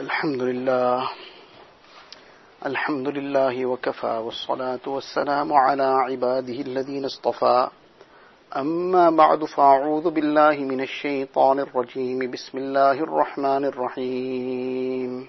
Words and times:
الحمد 0.00 0.42
لله. 0.42 1.10
الحمد 2.66 3.08
لله 3.08 3.66
وكفى 3.66 4.06
والصلاة 4.06 4.80
والسلام 4.86 5.52
على 5.52 5.82
عباده 5.82 6.52
الذين 6.52 7.04
اصطفى. 7.04 7.68
أما 8.56 9.10
بعد 9.10 9.44
فأعوذ 9.44 10.10
بالله 10.10 10.56
من 10.56 10.80
الشيطان 10.80 11.60
الرجيم. 11.60 12.30
بسم 12.30 12.58
الله 12.58 12.92
الرحمن 12.92 13.64
الرحيم. 13.64 15.28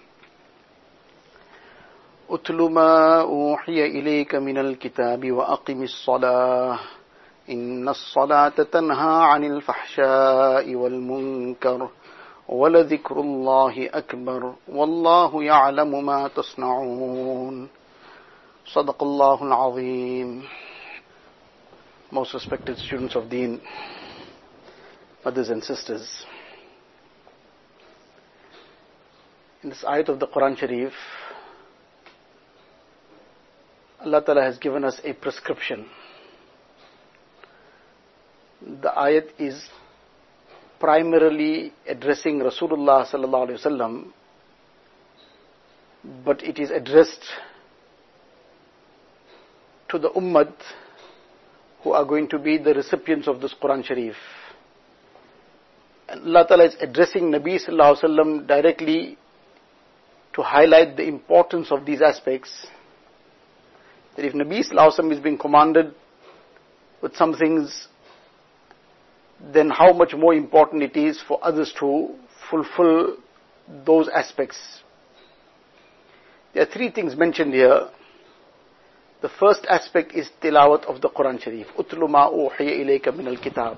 أتل 2.29 2.61
ما 2.71 3.21
أوحي 3.21 3.85
إليك 3.85 4.35
من 4.35 4.57
الكتاب 4.57 5.31
وأقم 5.31 5.83
الصلاة. 5.83 6.79
إن 7.49 7.89
الصلاة 7.89 8.49
تنهى 8.49 9.23
عن 9.23 9.43
الفحشاء 9.43 10.75
والمنكر. 10.75 11.89
ولذكر 12.47 13.19
الله 13.19 13.89
أكبر 13.93 14.55
والله 14.67 15.43
يعلم 15.43 16.05
ما 16.05 16.27
تصنعون 16.27 17.69
صدق 18.65 19.03
الله 19.03 19.43
العظيم 19.43 20.43
Most 22.11 22.33
respected 22.35 22.77
students 22.77 23.15
of 23.15 23.29
Deen, 23.29 23.59
mothers 25.25 25.49
and 25.49 25.61
sisters, 25.61 26.23
in 29.63 29.69
this 29.69 29.83
ayat 29.83 30.07
of 30.09 30.19
the 30.19 30.27
Quran 30.27 30.55
Sharif, 30.55 30.93
Allah 33.99 34.23
Ta'ala 34.23 34.43
has 34.43 34.59
given 34.59 34.85
us 34.85 35.01
a 35.03 35.13
prescription. 35.13 35.87
The 38.61 38.89
ayat 38.95 39.29
is 39.39 39.67
primarily 40.85 41.73
addressing 41.87 42.37
Rasulullah 42.39 43.07
sallallahu 43.11 43.47
alaihi 43.47 43.59
wasallam, 43.59 43.93
but 46.23 46.43
it 46.43 46.59
is 46.59 46.69
addressed 46.69 47.25
to 49.89 49.97
the 49.97 50.11
ummah 50.11 50.53
who 51.81 51.91
are 51.93 52.05
going 52.05 52.27
to 52.29 52.37
be 52.37 52.59
the 52.59 52.75
recipients 52.75 53.27
of 53.27 53.41
this 53.41 53.55
Quran 53.59 53.83
Sharif. 53.83 54.15
And 56.07 56.21
Allah 56.21 56.45
Ta'ala 56.47 56.65
is 56.65 56.75
addressing 56.79 57.31
Nabi 57.31 57.57
sallallahu 57.65 57.95
alaihi 57.95 58.03
wasallam 58.03 58.47
directly 58.47 59.17
to 60.35 60.43
highlight 60.43 60.97
the 60.97 61.07
importance 61.07 61.71
of 61.71 61.83
these 61.83 62.03
aspects. 62.03 62.67
That 64.15 64.25
if 64.25 64.33
Nabi 64.33 64.59
sallallahu 64.59 64.91
alaihi 64.91 64.99
wasallam 64.99 65.13
is 65.13 65.19
being 65.19 65.39
commanded 65.39 65.95
with 67.01 67.15
some 67.15 67.33
things 67.33 67.87
then 69.39 69.69
how 69.69 69.93
much 69.93 70.13
more 70.13 70.33
important 70.33 70.83
it 70.83 70.95
is 70.95 71.21
for 71.27 71.39
others 71.43 71.73
to 71.79 72.09
fulfill 72.49 73.17
those 73.85 74.07
aspects. 74.07 74.57
There 76.53 76.63
are 76.63 76.71
three 76.71 76.89
things 76.91 77.15
mentioned 77.15 77.53
here. 77.53 77.89
The 79.21 79.29
first 79.29 79.65
aspect 79.67 80.13
is 80.13 80.29
tilawat 80.41 80.85
of 80.85 81.01
the 81.01 81.09
Quran 81.09 81.41
Sharif. 81.41 81.67
Utlu 81.77 82.09
ma 82.09 82.29
ilayka 82.29 83.15
min 83.15 83.27
al-kitab. 83.27 83.77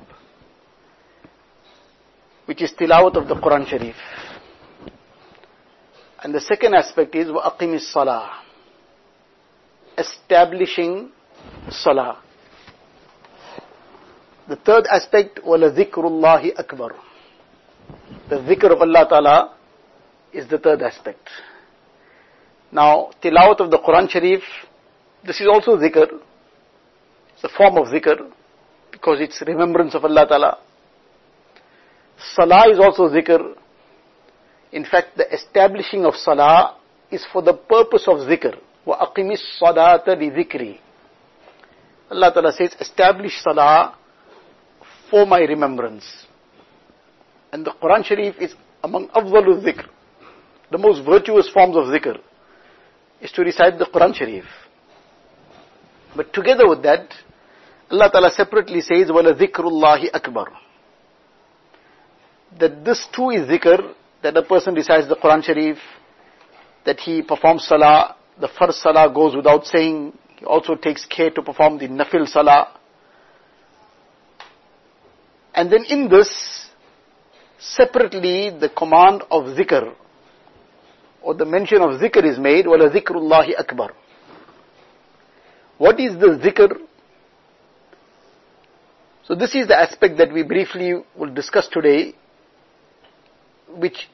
Which 2.46 2.62
is 2.62 2.72
tilawat 2.74 3.16
of 3.16 3.28
the 3.28 3.36
Quran 3.36 3.68
Sharif. 3.68 3.96
And 6.22 6.34
the 6.34 6.42
second 6.42 6.74
aspect 6.74 7.16
is 7.16 7.32
wa 7.32 7.50
aqimis 7.50 7.92
salah. 7.92 8.44
Establishing 9.98 11.12
salah. 11.70 12.22
The 14.49 14.57
third 14.57 14.87
aspect, 14.91 15.41
wala 15.45 15.71
dhikrullahi 15.71 16.59
akbar. 16.59 16.93
The 18.29 18.37
dhikr 18.37 18.73
of 18.73 18.81
Allah 18.81 19.07
Ta'ala 19.09 19.55
is 20.33 20.49
the 20.49 20.59
third 20.59 20.83
aspect. 20.83 21.29
Now, 22.73 23.11
tilawat 23.23 23.61
of 23.61 23.71
the 23.71 23.79
Quran 23.79 24.09
Sharif, 24.09 24.43
this 25.25 25.41
is 25.41 25.47
also 25.47 25.77
dhikr. 25.77 26.21
It's 27.35 27.45
a 27.45 27.49
form 27.57 27.77
of 27.79 27.87
dhikr 27.87 28.31
because 28.91 29.19
it's 29.21 29.43
remembrance 29.47 29.95
of 29.95 30.05
Allah 30.05 30.27
Ta'ala. 30.27 30.59
Salah 32.35 32.71
is 32.71 32.79
also 32.79 33.09
dhikr. 33.09 33.55
In 34.73 34.85
fact, 34.85 35.17
the 35.17 35.33
establishing 35.33 36.05
of 36.05 36.15
salah 36.15 36.77
is 37.11 37.25
for 37.33 37.43
the 37.43 37.53
purpose 37.55 38.09
of 38.09 38.19
dhikr. 38.19 38.57
وَأَقِمِ 38.87 39.37
الصَّلَاةَ 39.39 40.07
لِذِكْرِ 40.09 40.79
Allah 42.11 42.33
Ta'ala 42.33 42.53
says, 42.53 42.75
establish 42.81 43.41
salah 43.43 43.97
for 45.11 45.27
my 45.27 45.41
remembrance. 45.41 46.05
And 47.53 47.65
the 47.65 47.73
Quran 47.83 48.05
Sharif 48.05 48.37
is 48.39 48.55
among 48.83 49.09
afdalul 49.09 49.63
dhikr. 49.63 49.87
The 50.71 50.79
most 50.79 51.05
virtuous 51.05 51.51
forms 51.51 51.77
of 51.77 51.85
dhikr 51.85 52.19
is 53.21 53.31
to 53.33 53.43
recite 53.43 53.79
the 53.79 53.87
Quran 53.87 54.15
Sharif. 54.15 54.45
But 56.17 56.33
together 56.33 56.69
with 56.69 56.83
that, 56.83 57.13
Allah 57.91 58.11
Ta'ala 58.11 58.31
separately 58.31 58.81
says, 58.81 59.09
وَلَا 59.09 59.39
ذِكْرُ 59.39 59.61
اللَّهِ 59.61 60.11
أَكْبَرُ 60.11 60.47
That 62.59 62.85
this 62.85 63.07
too 63.15 63.31
is 63.31 63.49
dhikr, 63.49 63.95
that 64.23 64.37
a 64.37 64.43
person 64.43 64.75
recites 64.75 65.09
the 65.09 65.17
Quran 65.17 65.43
Sharif, 65.43 65.79
that 66.85 67.01
he 67.01 67.23
performs 67.23 67.67
salah, 67.67 68.17
the 68.41 68.49
first 68.59 68.81
salah 68.83 69.13
goes 69.13 69.37
without 69.37 69.67
saying, 69.67 70.13
he 70.39 70.45
also 70.45 70.75
takes 70.75 71.05
care 71.07 71.31
to 71.31 71.43
perform 71.43 71.79
the 71.79 71.89
nafil 71.89 72.27
salah, 72.27 72.79
and 75.57 75.71
then 75.71 75.85
in 75.85 76.09
this, 76.09 76.31
separately 77.59 78.51
the 78.51 78.69
command 78.69 79.23
of 79.31 79.45
zikr, 79.57 79.95
or 81.23 81.35
the 81.35 81.45
mention 81.45 81.81
of 81.81 82.01
zikr 82.01 82.25
is 82.25 82.39
made, 82.39 82.67
وَلَا 82.67 82.93
ذِكْرُ 82.93 83.11
اللَّهِ 83.11 83.57
أَكْبَرُ 83.61 83.91
What 85.79 86.01
is 86.01 86.19
the 86.19 86.39
zikr? 86.43 86.79
So 89.25 89.35
this 89.35 89.55
is 89.55 89.69
the 89.69 89.79
aspect 89.79 90.19
that 90.19 90.33
we 90.33 90.43
briefly 90.43 90.95
will 91.17 91.33
discuss 91.33 91.69
today, 91.69 92.15
which 93.77 94.09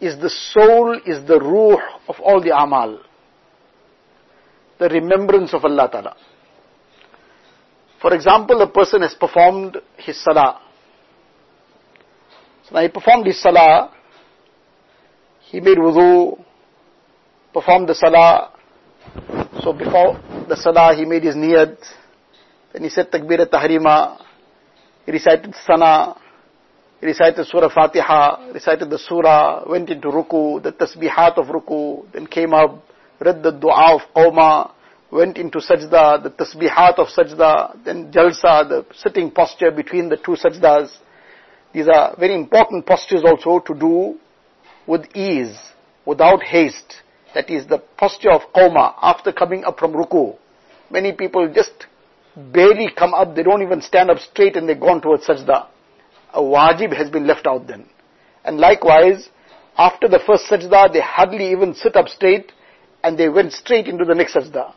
is 0.00 0.18
the 0.18 0.30
soul, 0.30 0.98
is 1.06 1.24
the 1.26 1.38
ruh 1.38 1.78
of 2.08 2.16
all 2.20 2.42
the 2.42 2.56
amal. 2.56 3.00
The 4.78 4.88
remembrance 4.88 5.54
of 5.54 5.64
Allah 5.64 5.88
Ta'ala. 5.92 6.16
For 8.05 8.13
example, 8.13 8.61
a 8.61 8.67
person 8.67 9.01
has 9.01 9.15
performed 9.15 9.77
his 9.97 10.23
salah. 10.23 10.61
So 12.65 12.75
now 12.75 12.81
he 12.83 12.87
performed 12.87 13.25
his 13.25 13.41
salah, 13.41 13.91
he 15.49 15.59
made 15.59 15.79
wudu, 15.79 16.39
performed 17.51 17.89
the 17.89 17.95
salah. 17.95 18.51
So 19.63 19.73
before 19.73 20.21
the 20.47 20.55
salah, 20.55 20.93
he 20.95 21.03
made 21.03 21.23
his 21.23 21.33
niyat. 21.33 21.77
Then 22.73 22.83
he 22.83 22.89
said 22.89 23.11
takbir 23.11 23.49
tahrima. 23.49 24.21
He 25.07 25.11
recited 25.11 25.55
sana. 25.65 26.15
He 26.99 27.07
recited 27.07 27.43
surah 27.47 27.69
Fatiha, 27.73 28.53
recited 28.53 28.87
the 28.87 28.99
surah, 28.99 29.67
went 29.67 29.89
into 29.89 30.09
ruku, 30.09 30.61
the 30.61 30.73
tasbihat 30.73 31.39
of 31.39 31.47
ruku, 31.47 32.05
then 32.13 32.27
came 32.27 32.53
up, 32.53 32.85
read 33.19 33.41
the 33.41 33.51
dua 33.51 33.95
of 33.95 34.01
qawma, 34.15 34.75
went 35.11 35.37
into 35.37 35.59
sajda, 35.59 36.23
the 36.23 36.31
tasbihat 36.31 36.97
of 36.97 37.07
sajda, 37.07 37.83
then 37.83 38.11
jalsa, 38.11 38.67
the 38.67 38.85
sitting 38.95 39.31
posture 39.31 39.71
between 39.71 40.09
the 40.09 40.17
two 40.17 40.35
sajdas. 40.35 40.97
These 41.73 41.87
are 41.87 42.15
very 42.17 42.35
important 42.35 42.85
postures 42.85 43.23
also 43.23 43.59
to 43.59 43.79
do 43.79 44.15
with 44.87 45.05
ease, 45.15 45.57
without 46.05 46.43
haste. 46.43 47.01
That 47.33 47.49
is 47.49 47.67
the 47.67 47.79
posture 47.97 48.31
of 48.31 48.41
qawma 48.55 48.95
after 49.01 49.31
coming 49.31 49.65
up 49.65 49.77
from 49.79 49.93
ruku. 49.93 50.37
Many 50.89 51.11
people 51.11 51.51
just 51.53 51.85
barely 52.35 52.89
come 52.95 53.13
up, 53.13 53.35
they 53.35 53.43
don't 53.43 53.61
even 53.61 53.81
stand 53.81 54.09
up 54.09 54.19
straight 54.19 54.55
and 54.55 54.67
they're 54.67 54.75
gone 54.75 55.01
towards 55.01 55.25
sajda. 55.25 55.67
A 56.33 56.41
wajib 56.41 56.95
has 56.95 57.09
been 57.09 57.27
left 57.27 57.47
out 57.47 57.67
then. 57.67 57.87
And 58.43 58.57
likewise, 58.57 59.29
after 59.77 60.07
the 60.07 60.19
first 60.25 60.45
sajda, 60.49 60.93
they 60.93 61.01
hardly 61.01 61.51
even 61.51 61.73
sit 61.73 61.95
up 61.95 62.07
straight 62.07 62.51
and 63.03 63.17
they 63.17 63.29
went 63.29 63.53
straight 63.53 63.87
into 63.87 64.05
the 64.05 64.15
next 64.15 64.35
sajda. 64.35 64.73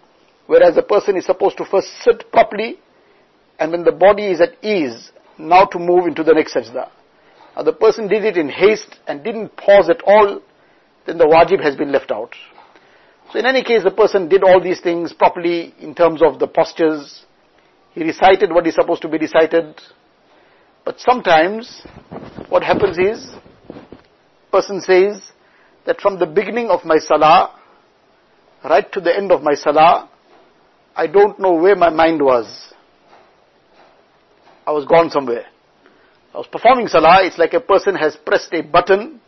Whereas 0.49 0.79
a 0.79 0.83
person 0.83 1.15
is 1.19 1.27
supposed 1.27 1.59
to 1.59 1.67
first 1.67 1.89
sit 2.03 2.33
properly, 2.33 2.81
and 3.59 3.71
when 3.71 3.85
the 3.85 3.93
body 3.93 4.29
is 4.29 4.41
at 4.41 4.57
ease, 4.65 5.13
now 5.39 5.67
to 5.67 5.79
move 5.79 6.07
into 6.07 6.25
the 6.25 6.33
next 6.33 6.55
sajda. 6.55 6.89
Now 7.55 7.63
the 7.63 7.75
person 7.75 8.09
did 8.09 8.25
it 8.25 8.39
in 8.39 8.49
haste 8.49 8.97
and 9.07 9.23
didn't 9.23 9.55
pause 9.59 9.91
at 9.91 10.01
all, 10.07 10.41
then 11.07 11.19
the 11.19 11.27
wajib 11.27 11.63
has 11.63 11.77
been 11.77 11.93
left 11.93 12.11
out. 12.11 12.35
So 13.31 13.39
in 13.39 13.45
any 13.45 13.63
case, 13.63 13.83
the 13.85 13.91
person 13.91 14.27
did 14.31 14.43
all 14.43 14.59
these 14.59 14.81
things 14.81 15.13
properly 15.13 15.75
in 15.81 15.95
terms 15.95 16.23
of 16.23 16.39
the 16.39 16.47
postures. 16.47 17.27
He 17.93 18.03
recited 18.03 18.51
what 18.51 18.67
is 18.67 18.75
supposed 18.75 19.03
to 19.03 19.09
be 19.09 19.19
recited. 19.19 19.79
But 20.83 20.99
sometimes, 20.99 21.83
what 22.49 22.63
happens 22.63 22.97
is, 22.97 23.29
person 24.51 24.81
says 24.81 25.21
that 25.85 26.01
from 26.01 26.19
the 26.19 26.27
beginning 26.27 26.71
of 26.71 26.87
my 26.87 26.97
salah, 26.97 27.55
right 28.65 28.91
to 28.93 29.01
the 29.01 29.15
end 29.15 29.31
of 29.31 29.43
my 29.43 29.53
salah, 29.53 30.09
I 30.99 31.07
don't 31.07 31.39
know 31.39 31.55
where 31.55 31.77
my 31.77 31.91
mind 31.91 32.21
was. 32.21 32.75
I 34.67 34.73
was 34.73 34.85
gone 34.85 35.11
somewhere. 35.11 35.47
I 36.35 36.39
was 36.39 36.49
performing 36.49 36.89
salah, 36.89 37.25
it's 37.25 37.39
like 37.39 37.55
a 37.55 37.61
person 37.61 37.95
has 37.95 38.17
pressed 38.17 38.53
a 38.53 38.63
button 38.63 39.21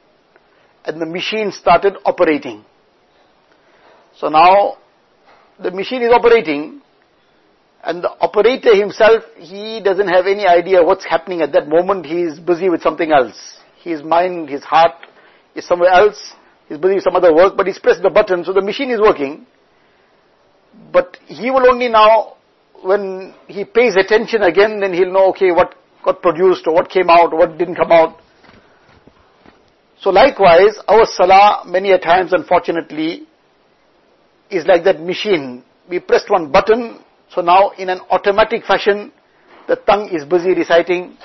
and 0.84 1.00
the 1.00 1.06
machine 1.06 1.52
started 1.52 1.94
operating. 2.04 2.64
So 4.16 4.28
now, 4.28 4.78
the 5.62 5.70
machine 5.70 6.02
is 6.02 6.10
operating, 6.12 6.82
and 7.84 8.02
the 8.02 8.10
operator 8.20 8.74
himself, 8.74 9.22
he 9.38 9.80
doesn't 9.82 10.08
have 10.08 10.26
any 10.26 10.46
idea 10.46 10.82
what's 10.82 11.04
happening 11.04 11.40
at 11.40 11.52
that 11.52 11.68
moment. 11.68 12.04
He 12.04 12.22
is 12.22 12.40
busy 12.40 12.68
with 12.68 12.82
something 12.82 13.12
else. 13.12 13.58
His 13.82 14.02
mind, 14.02 14.48
his 14.48 14.64
heart 14.64 14.92
is 15.54 15.66
somewhere 15.66 15.90
else. 15.90 16.32
He's 16.68 16.78
busy 16.78 16.96
with 16.96 17.04
some 17.04 17.16
other 17.16 17.34
work, 17.34 17.56
but 17.56 17.66
he's 17.66 17.78
pressed 17.78 18.02
the 18.02 18.10
button, 18.10 18.44
so 18.44 18.52
the 18.52 18.60
machine 18.60 18.90
is 18.90 19.00
working. 19.00 19.46
But 20.92 21.16
he 21.26 21.50
will 21.50 21.68
only 21.68 21.88
now, 21.88 22.36
when 22.82 23.34
he 23.46 23.64
pays 23.64 23.96
attention 23.96 24.42
again, 24.42 24.80
then 24.80 24.92
he'll 24.92 25.12
know, 25.12 25.28
okay, 25.30 25.52
what 25.52 25.74
got 26.04 26.22
produced, 26.22 26.66
or 26.66 26.74
what 26.74 26.88
came 26.88 27.10
out, 27.10 27.32
what 27.32 27.58
didn't 27.58 27.76
come 27.76 27.92
out. 27.92 28.18
So 30.00 30.10
likewise, 30.10 30.78
our 30.88 31.04
salah, 31.04 31.64
many 31.66 31.92
a 31.92 31.98
times, 31.98 32.32
unfortunately, 32.32 33.26
is 34.50 34.64
like 34.66 34.84
that 34.84 35.00
machine. 35.00 35.62
We 35.88 36.00
pressed 36.00 36.30
one 36.30 36.50
button, 36.50 37.04
so 37.34 37.42
now 37.42 37.70
in 37.78 37.90
an 37.90 38.00
automatic 38.10 38.64
fashion, 38.64 39.12
the 39.68 39.76
tongue 39.76 40.08
is 40.08 40.24
busy 40.24 40.54
reciting, 40.54 41.16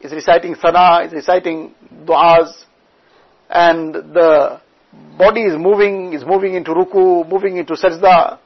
is 0.00 0.12
reciting 0.12 0.54
sana, 0.54 1.04
is 1.06 1.12
reciting 1.12 1.74
du'as, 2.06 2.64
and 3.50 3.94
the 3.94 4.60
body 5.18 5.42
is 5.42 5.54
moving, 5.58 6.12
is 6.14 6.24
moving 6.26 6.54
into 6.54 6.70
ruku, 6.72 7.28
moving 7.28 7.58
into 7.58 7.74
sajda, 7.74 8.38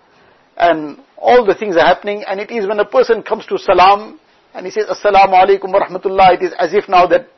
and 0.56 0.98
all 1.16 1.44
the 1.46 1.54
things 1.54 1.76
are 1.76 1.86
happening, 1.86 2.24
and 2.26 2.40
it 2.40 2.50
is 2.50 2.66
when 2.66 2.80
a 2.80 2.84
person 2.84 3.22
comes 3.22 3.46
to 3.46 3.58
salam, 3.58 4.18
and 4.54 4.66
he 4.66 4.72
says, 4.72 4.86
Assalamu 4.86 5.32
alaikum 5.32 5.72
wa 5.72 5.86
rahmatullah, 5.86 6.34
it 6.34 6.42
is 6.42 6.52
as 6.58 6.74
if 6.74 6.88
now 6.88 7.06
that 7.06 7.28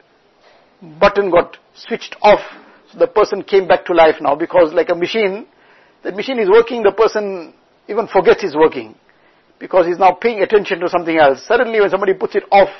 button 0.98 1.30
got 1.30 1.58
switched 1.74 2.16
off, 2.22 2.40
so 2.90 2.98
the 2.98 3.06
person 3.06 3.42
came 3.42 3.68
back 3.68 3.84
to 3.86 3.94
life 3.94 4.16
now, 4.20 4.34
because 4.34 4.72
like 4.72 4.88
a 4.88 4.94
machine, 4.94 5.46
the 6.02 6.12
machine 6.12 6.38
is 6.38 6.48
working, 6.48 6.82
the 6.82 6.92
person 6.92 7.54
even 7.88 8.06
forgets 8.08 8.42
he's 8.42 8.56
working, 8.56 8.94
because 9.58 9.86
he's 9.86 9.98
now 9.98 10.12
paying 10.12 10.40
attention 10.42 10.80
to 10.80 10.88
something 10.88 11.16
else. 11.18 11.46
Suddenly 11.46 11.80
when 11.80 11.90
somebody 11.90 12.14
puts 12.14 12.34
it 12.34 12.44
off, 12.50 12.70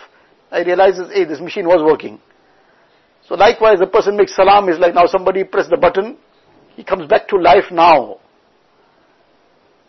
I 0.51 0.63
realizes, 0.63 1.11
hey, 1.13 1.25
this 1.25 1.41
machine 1.41 1.67
was 1.67 1.83
working. 1.85 2.21
So 3.27 3.35
likewise, 3.35 3.79
the 3.79 3.87
person 3.87 4.17
makes 4.17 4.37
salam 4.37 4.69
is 4.69 4.79
like 4.79 4.95
now 4.95 5.07
somebody 5.07 5.45
press 5.45 5.67
the 5.69 5.79
button, 5.79 6.19
he 6.77 6.85
comes 6.85 7.07
back 7.09 7.29
to 7.29 7.37
life 7.37 7.71
now. 7.71 8.19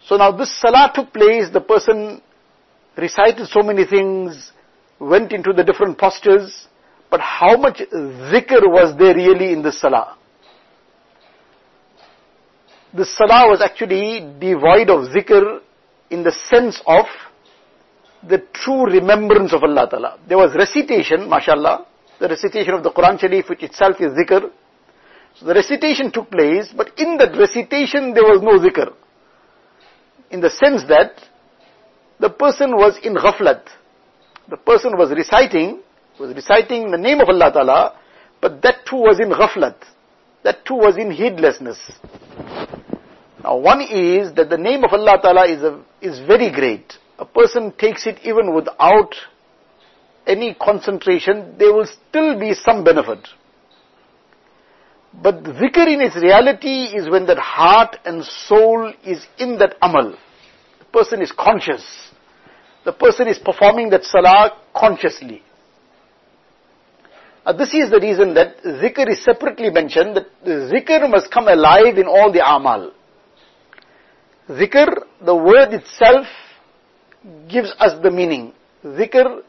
So 0.08 0.18
now 0.18 0.32
this 0.32 0.56
salah 0.62 0.92
took 0.94 1.12
place, 1.12 1.50
the 1.52 1.62
person 1.62 2.22
recited 2.96 3.48
so 3.48 3.64
many 3.64 3.86
things, 3.86 4.52
went 5.00 5.32
into 5.32 5.52
the 5.52 5.64
different 5.64 5.98
postures, 5.98 6.68
but 7.10 7.20
how 7.20 7.58
much 7.58 7.78
zikr 7.78 8.62
was 8.78 8.96
there 8.98 9.16
really 9.16 9.52
in 9.52 9.64
this 9.64 9.82
salah? 9.82 10.18
The 12.94 13.06
salah 13.06 13.50
was 13.50 13.62
actually 13.62 14.20
devoid 14.40 14.90
of 14.90 15.10
zikr 15.10 15.60
in 16.12 16.24
the 16.24 16.32
sense 16.32 16.82
of 16.86 17.06
the 18.28 18.44
true 18.54 18.86
remembrance 18.86 19.54
of 19.54 19.64
Allah 19.64 19.88
Ta'ala. 19.90 20.20
There 20.28 20.38
was 20.38 20.54
recitation, 20.56 21.28
mashallah, 21.28 21.86
the 22.20 22.28
recitation 22.28 22.74
of 22.76 22.84
the 22.84 22.92
Quran 22.92 23.20
Sharif, 23.20 23.50
which 23.50 23.64
itself 23.64 24.00
is 24.00 24.14
zikr. 24.14 24.52
So 25.40 25.46
the 25.48 25.54
recitation 25.56 26.12
took 26.12 26.30
place, 26.30 26.72
but 26.76 26.92
in 26.98 27.18
that 27.18 27.36
recitation 27.38 28.14
there 28.14 28.24
was 28.24 28.42
no 28.42 28.60
zikr. 28.60 28.94
In 30.36 30.42
the 30.42 30.50
sense 30.50 30.84
that 30.90 31.14
the 32.20 32.30
person 32.30 32.72
was 32.72 33.00
in 33.02 33.16
ghaflat. 33.16 33.64
The 34.50 34.58
person 34.58 34.98
was 34.98 35.10
reciting, 35.12 35.80
was 36.20 36.36
reciting 36.36 36.92
the 36.92 36.98
name 36.98 37.22
of 37.22 37.30
Allah 37.30 37.54
Ta'ala, 37.54 37.96
but 38.42 38.62
that 38.64 38.86
too 38.86 38.98
was 38.98 39.18
in 39.22 39.30
ghaflat. 39.30 39.78
That 40.44 40.66
too 40.66 40.74
was 40.74 40.98
in 40.98 41.10
heedlessness. 41.10 41.80
Now 43.42 43.56
one 43.60 43.80
is 43.80 44.34
that 44.34 44.50
the 44.50 44.58
name 44.58 44.84
of 44.84 44.92
Allah 44.92 45.20
Ta'ala 45.22 45.48
is, 45.48 45.64
a, 45.64 45.82
is 46.02 46.20
very 46.28 46.52
great. 46.52 46.92
A 47.18 47.24
person 47.24 47.72
takes 47.78 48.06
it 48.06 48.20
even 48.26 48.54
without 48.54 49.16
any 50.28 50.54
concentration, 50.54 51.56
there 51.58 51.74
will 51.74 51.88
still 51.88 52.38
be 52.38 52.54
some 52.56 52.84
benefit. 52.84 53.26
But 55.14 55.44
zikr 55.46 55.88
in 55.88 56.02
its 56.02 56.18
reality 56.18 56.88
is 56.94 57.10
when 57.10 57.26
that 57.28 57.38
heart 57.38 57.96
and 58.04 58.26
soul 58.26 58.92
is 59.06 59.26
in 59.38 59.60
that 59.60 59.76
amal. 59.82 60.18
Person 60.96 61.22
is 61.22 61.32
conscious. 61.34 61.86
The 62.86 62.94
person 62.94 63.28
is 63.28 63.38
performing 63.38 63.90
that 63.90 64.06
salah 64.06 64.58
consciously. 64.74 65.44
Now 67.46 67.52
this 67.52 67.74
is 67.74 67.92
the 67.92 68.00
reason 68.00 68.34
that 68.36 68.64
zikr 68.64 69.10
is 69.10 69.22
separately 69.22 69.72
mentioned, 69.72 70.16
that 70.16 70.28
zikr 70.46 71.10
must 71.10 71.30
come 71.30 71.50
alive 71.50 71.98
in 71.98 72.08
all 72.08 72.32
the 72.32 72.40
amal. 72.40 72.94
Zikr, 74.50 74.88
the 75.20 75.36
word 75.36 75.74
itself, 75.74 76.28
gives 77.50 77.74
us 77.78 78.02
the 78.02 78.10
meaning. 78.10 78.54
Zikr 78.86 79.42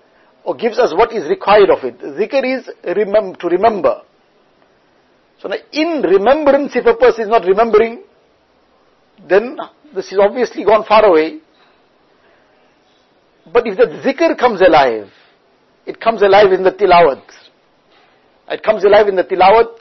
or 0.42 0.56
gives 0.56 0.80
us 0.80 0.92
what 0.96 1.12
is 1.12 1.28
required 1.28 1.70
of 1.70 1.84
it. 1.84 2.00
Zikr 2.00 2.42
is 2.58 2.68
remem- 2.84 3.38
to 3.38 3.46
remember. 3.46 4.02
So 5.40 5.48
now 5.48 5.56
in 5.70 6.02
remembrance, 6.02 6.74
if 6.74 6.86
a 6.86 6.94
person 6.94 7.22
is 7.24 7.28
not 7.28 7.44
remembering, 7.44 8.02
then 9.28 9.58
this 9.94 10.12
is 10.12 10.18
obviously 10.20 10.64
gone 10.64 10.84
far 10.84 11.04
away. 11.04 11.40
But 13.52 13.66
if 13.66 13.76
the 13.76 13.86
zikr 14.04 14.38
comes 14.38 14.60
alive, 14.60 15.08
it 15.86 16.00
comes 16.00 16.22
alive 16.22 16.52
in 16.52 16.64
the 16.64 16.72
tilawat. 16.72 17.22
It 18.48 18.62
comes 18.62 18.84
alive 18.84 19.08
in 19.08 19.16
the 19.16 19.24
tilawat. 19.24 19.78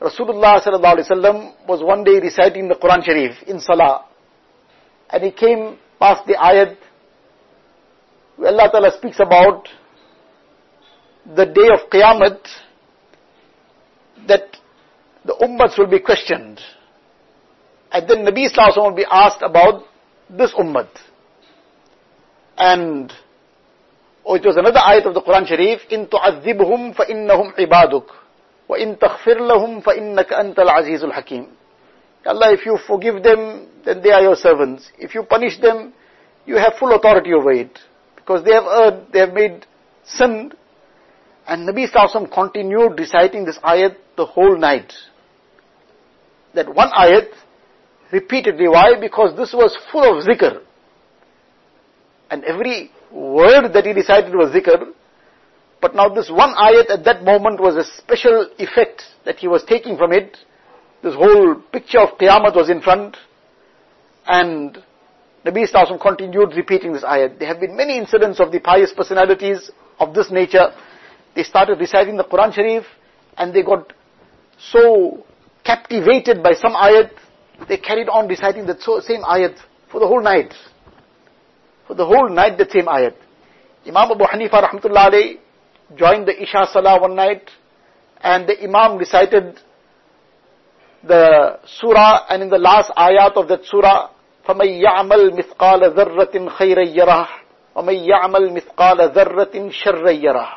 Rasulullah 0.00 0.60
sallallahu 0.62 0.96
alaihi 0.96 1.10
wasallam 1.10 1.68
was 1.68 1.82
one 1.82 2.02
day 2.02 2.18
reciting 2.18 2.68
the 2.68 2.74
Quran 2.74 3.04
Sharif 3.04 3.42
in 3.46 3.60
salah. 3.60 4.06
And 5.10 5.22
he 5.22 5.30
came 5.30 5.78
past 6.00 6.26
the 6.26 6.34
ayat 6.34 6.76
where 8.36 8.50
Allah 8.50 8.68
Ta'ala 8.72 8.92
speaks 8.96 9.20
about 9.20 9.68
the 11.36 11.44
day 11.44 11.68
of 11.72 11.88
Qiyamah 11.90 12.40
that 14.26 14.56
the 15.24 15.34
ummahs 15.34 15.78
will 15.78 15.86
be 15.86 16.00
questioned. 16.00 16.60
And 17.91 18.07
then 18.09 18.25
Nabi 18.25 18.51
Sallallahu 18.51 18.91
will 18.91 18.95
be 18.95 19.05
asked 19.09 19.41
about 19.41 19.83
this 20.29 20.53
ummah. 20.53 20.87
And 22.57 23.13
oh, 24.25 24.35
it 24.35 24.45
was 24.45 24.57
another 24.57 24.79
ayat 24.79 25.05
of 25.05 25.13
the 25.13 25.21
Quran 25.21 25.47
Sharif, 25.47 25.81
إِن 25.91 26.09
تُعَذِّبْهُمْ 26.09 26.95
فَإِنَّهُمْ 26.95 27.55
عِبَادُكَ 27.55 28.05
وَإِن 28.69 28.99
تَغْفِرْ 28.99 29.39
لَهُمْ 29.39 29.81
فَإِنَّكَ 29.83 30.33
أَنْتَ 30.33 30.59
الْعَزِيزُ 30.59 31.03
الْحَكِيمُ 31.03 31.47
Allah, 32.25 32.51
if 32.51 32.65
you 32.65 32.77
forgive 32.85 33.23
them, 33.23 33.69
then 33.85 34.01
they 34.01 34.11
are 34.11 34.21
your 34.21 34.35
servants. 34.35 34.91
If 34.97 35.15
you 35.15 35.23
punish 35.23 35.61
them, 35.61 35.93
you 36.45 36.57
have 36.57 36.73
full 36.77 36.93
authority 36.93 37.31
over 37.33 37.51
it. 37.53 37.79
Because 38.17 38.43
they 38.43 38.51
have 38.51 38.65
erred, 38.65 39.07
they 39.13 39.19
have 39.19 39.33
made 39.33 39.65
sin. 40.03 40.51
And 41.47 41.69
Nabi 41.69 41.89
Sallallahu 41.89 42.29
continued 42.33 42.99
reciting 42.99 43.45
this 43.45 43.57
ayat 43.59 43.95
the 44.17 44.25
whole 44.25 44.57
night. 44.57 44.91
That 46.53 46.67
one 46.73 46.89
ayat, 46.89 47.29
repeatedly. 48.12 48.68
Why? 48.68 49.00
Because 49.00 49.36
this 49.36 49.52
was 49.52 49.76
full 49.90 50.18
of 50.18 50.24
zikr. 50.24 50.62
And 52.30 52.44
every 52.44 52.90
word 53.10 53.72
that 53.72 53.84
he 53.84 53.92
recited 53.92 54.34
was 54.34 54.54
zikr. 54.54 54.92
But 55.80 55.96
now 55.96 56.08
this 56.08 56.30
one 56.30 56.54
ayat 56.54 56.90
at 56.90 57.04
that 57.04 57.24
moment 57.24 57.60
was 57.60 57.74
a 57.74 57.84
special 58.00 58.48
effect 58.58 59.02
that 59.24 59.38
he 59.38 59.48
was 59.48 59.64
taking 59.64 59.96
from 59.96 60.12
it. 60.12 60.36
This 61.02 61.14
whole 61.14 61.56
picture 61.72 61.98
of 61.98 62.16
Qiyamah 62.18 62.54
was 62.54 62.70
in 62.70 62.80
front. 62.80 63.16
And 64.26 64.78
Nabi 65.44 65.68
Sallallahu 65.68 66.00
continued 66.00 66.52
repeating 66.54 66.92
this 66.92 67.02
ayat. 67.02 67.40
There 67.40 67.48
have 67.48 67.58
been 67.58 67.76
many 67.76 67.98
incidents 67.98 68.38
of 68.38 68.52
the 68.52 68.60
pious 68.60 68.92
personalities 68.96 69.72
of 69.98 70.14
this 70.14 70.30
nature. 70.30 70.68
They 71.34 71.42
started 71.42 71.80
reciting 71.80 72.16
the 72.16 72.24
Quran 72.24 72.54
Sharif 72.54 72.84
and 73.36 73.52
they 73.52 73.62
got 73.62 73.92
so 74.58 75.24
captivated 75.64 76.42
by 76.42 76.52
some 76.52 76.72
ayat, 76.74 77.10
they 77.67 77.77
carried 77.77 78.09
on 78.09 78.27
reciting 78.27 78.65
the 78.65 78.77
same 79.05 79.23
ayat 79.23 79.57
for 79.91 79.99
the 79.99 80.07
whole 80.07 80.21
night. 80.21 80.53
For 81.87 81.95
the 81.95 82.05
whole 82.05 82.29
night, 82.29 82.57
the 82.57 82.67
same 82.69 82.85
ayat. 82.85 83.15
Imam 83.87 84.11
Abu 84.11 84.23
Hanifa 84.25 84.69
rahmatullah 84.69 85.09
alayhi 85.11 85.37
joined 85.95 86.27
the 86.27 86.41
Isha 86.41 86.67
Salah 86.71 86.99
one 86.99 87.15
night 87.15 87.49
and 88.21 88.47
the 88.47 88.61
Imam 88.61 88.97
recited 88.97 89.59
the 91.03 91.59
surah 91.79 92.25
and 92.29 92.43
in 92.43 92.49
the 92.49 92.57
last 92.57 92.91
ayat 92.97 93.33
of 93.35 93.47
that 93.47 93.63
surah 93.65 94.09
فمن 94.47 94.67
يعمل 94.67 95.35
مثقال 95.35 95.91
ذرة 95.91 96.49
خيرا 96.49 96.81
يره 96.81 97.27
ومن 97.75 97.93
يعمل 97.93 98.53
مثقال 98.53 99.09
ذرة 99.11 99.69
شرا 99.69 100.09
يره 100.09 100.49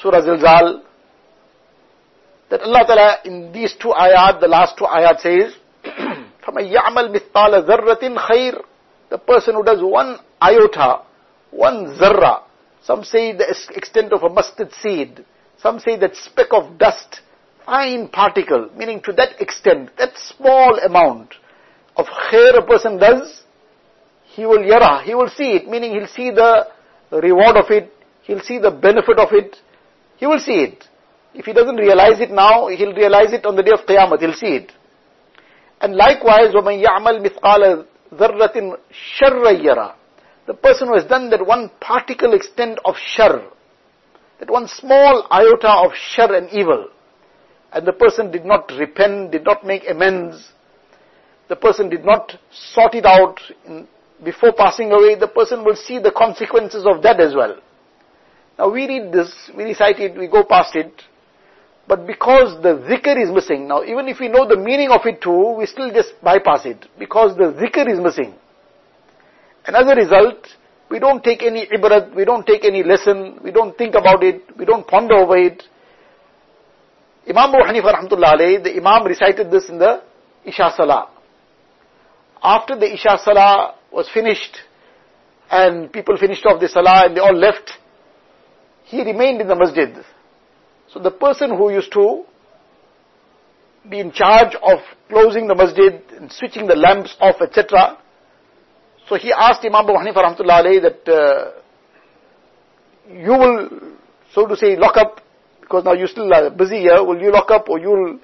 Surah 0.00 0.22
Zilzal 0.24 0.82
that 2.49 2.61
Allah 2.61 2.83
Ta'ala 2.87 3.17
in 3.25 3.51
these 3.51 3.75
two 3.75 3.89
ayat, 3.89 4.39
the 4.39 4.47
last 4.47 4.77
two 4.77 4.85
ayat 4.85 5.19
says, 5.19 5.53
faman 6.43 6.71
ya'mal 6.71 7.13
mithqala 7.13 7.67
zarratin 7.67 8.17
khair, 8.17 8.61
the 9.09 9.17
person 9.17 9.55
who 9.55 9.63
does 9.63 9.81
one 9.81 10.17
iota, 10.41 11.03
one 11.51 11.97
zarra, 11.97 12.43
some 12.83 13.03
say 13.03 13.35
the 13.35 13.45
extent 13.75 14.13
of 14.13 14.23
a 14.23 14.29
mustard 14.29 14.71
seed, 14.81 15.25
some 15.57 15.79
say 15.79 15.97
that 15.97 16.15
speck 16.15 16.47
of 16.51 16.77
dust, 16.77 17.21
fine 17.65 18.07
particle, 18.07 18.69
meaning 18.77 19.01
to 19.01 19.11
that 19.13 19.41
extent, 19.41 19.89
that 19.97 20.11
small 20.17 20.79
amount 20.79 21.33
of 21.95 22.05
khair 22.05 22.57
a 22.57 22.65
person 22.65 22.97
does, 22.97 23.43
he 24.35 24.45
will 24.45 24.63
yara, 24.63 25.03
he 25.03 25.15
will 25.15 25.29
see 25.29 25.51
it, 25.55 25.67
meaning 25.67 25.93
he'll 25.93 26.07
see 26.07 26.31
the 26.31 26.67
reward 27.11 27.57
of 27.57 27.69
it, 27.71 27.91
he'll 28.23 28.41
see 28.41 28.59
the 28.59 28.71
benefit 28.71 29.17
of 29.19 29.29
it, 29.31 29.57
he 30.17 30.27
will 30.27 30.39
see 30.39 30.59
it. 30.61 30.87
If 31.36 31.46
he 31.46 31.52
doesn't 31.52 31.76
realize 31.76 32.20
it 32.20 32.30
now, 32.30 32.68
he'll 32.68 32.94
realize 32.94 33.32
it 33.32 33.46
on 33.46 33.56
the 33.56 33.62
day 33.62 33.72
of 33.72 33.86
Qiyamah, 33.86 34.20
he'll 34.20 34.34
see 34.34 34.56
it. 34.56 34.72
And 35.80 35.96
likewise, 35.96 36.54
وَمَنْ 36.54 36.84
يَعْمَلْ 36.84 37.26
مِثْقَالَ 37.26 37.86
ذَرَّةٍ 38.14 38.76
شَرًّا 39.20 39.64
يَرَى 39.64 39.94
The 40.46 40.54
person 40.54 40.88
who 40.88 40.94
has 40.94 41.04
done 41.04 41.30
that 41.30 41.46
one 41.46 41.70
particle 41.80 42.34
extent 42.34 42.78
of 42.84 42.94
shar, 42.96 43.42
that 44.38 44.50
one 44.50 44.68
small 44.68 45.26
iota 45.30 45.70
of 45.70 45.92
shar 45.94 46.34
and 46.34 46.50
evil, 46.50 46.88
and 47.72 47.86
the 47.86 47.92
person 47.92 48.30
did 48.30 48.44
not 48.44 48.70
repent, 48.78 49.32
did 49.32 49.44
not 49.44 49.64
make 49.64 49.88
amends, 49.88 50.52
the 51.48 51.56
person 51.56 51.88
did 51.88 52.04
not 52.04 52.32
sort 52.50 52.94
it 52.94 53.06
out 53.06 53.40
in, 53.66 53.88
before 54.22 54.52
passing 54.52 54.92
away, 54.92 55.16
the 55.16 55.28
person 55.28 55.64
will 55.64 55.76
see 55.76 55.98
the 55.98 56.12
consequences 56.12 56.86
of 56.86 57.02
that 57.02 57.20
as 57.20 57.34
well. 57.34 57.56
Now 58.58 58.70
we 58.70 58.86
read 58.86 59.12
this, 59.12 59.32
we 59.56 59.64
recite 59.64 59.98
it, 59.98 60.16
we 60.16 60.28
go 60.28 60.44
past 60.44 60.76
it, 60.76 60.92
but 61.87 62.05
because 62.05 62.61
the 62.61 62.75
zikr 62.89 63.21
is 63.21 63.31
missing, 63.31 63.67
now 63.67 63.83
even 63.83 64.07
if 64.07 64.19
we 64.19 64.27
know 64.27 64.47
the 64.47 64.57
meaning 64.57 64.89
of 64.91 65.05
it 65.05 65.21
too, 65.21 65.55
we 65.57 65.65
still 65.65 65.91
just 65.91 66.13
bypass 66.21 66.65
it, 66.65 66.85
because 66.99 67.35
the 67.37 67.53
zikr 67.53 67.91
is 67.91 67.99
missing. 67.99 68.33
And 69.65 69.75
as 69.75 69.85
a 69.87 69.95
result, 69.95 70.47
we 70.89 70.99
don't 70.99 71.23
take 71.23 71.43
any 71.43 71.65
ibrat, 71.65 72.13
we 72.15 72.25
don't 72.25 72.45
take 72.45 72.65
any 72.65 72.83
lesson, 72.83 73.39
we 73.43 73.51
don't 73.51 73.77
think 73.77 73.95
about 73.95 74.23
it, 74.23 74.43
we 74.57 74.65
don't 74.65 74.87
ponder 74.87 75.15
over 75.15 75.37
it. 75.37 75.63
Imam 77.29 77.53
Abu 77.55 77.63
Hanifa 77.63 77.93
rahmatullah 77.93 78.63
the 78.63 78.75
Imam 78.77 79.05
recited 79.05 79.51
this 79.51 79.69
in 79.69 79.77
the 79.77 80.01
Isha 80.45 80.73
Salah. 80.75 81.09
After 82.41 82.77
the 82.77 82.93
Isha 82.93 83.17
Salah 83.23 83.75
was 83.91 84.09
finished, 84.09 84.57
and 85.49 85.91
people 85.91 86.17
finished 86.17 86.45
off 86.45 86.59
the 86.59 86.67
Salah 86.67 87.05
and 87.05 87.17
they 87.17 87.21
all 87.21 87.35
left, 87.35 87.71
he 88.83 89.03
remained 89.03 89.41
in 89.41 89.47
the 89.47 89.55
masjid. 89.55 89.93
So 90.93 90.99
the 90.99 91.11
person 91.11 91.55
who 91.55 91.71
used 91.71 91.91
to 91.93 92.23
be 93.89 93.99
in 93.99 94.11
charge 94.11 94.55
of 94.55 94.79
closing 95.09 95.47
the 95.47 95.55
masjid 95.55 96.01
and 96.17 96.31
switching 96.31 96.67
the 96.67 96.75
lamps 96.75 97.15
off, 97.19 97.41
etc., 97.41 97.97
so 99.07 99.15
he 99.15 99.31
asked 99.31 99.63
Imam 99.63 99.85
Abu 99.85 99.93
Hanifa 99.93 100.17
rahmatullah 100.17 100.81
that 100.81 101.07
uh, 101.07 101.51
you 103.09 103.31
will, 103.31 103.69
so 104.33 104.45
to 104.45 104.57
say, 104.57 104.75
lock 104.75 104.97
up, 104.97 105.21
because 105.61 105.85
now 105.85 105.93
you're 105.93 106.09
still 106.09 106.31
uh, 106.33 106.49
busy 106.49 106.79
here, 106.79 107.01
will 107.03 107.19
you 107.19 107.31
lock 107.31 107.49
up 107.49 107.69
or 107.69 107.79
you'll 107.79 108.19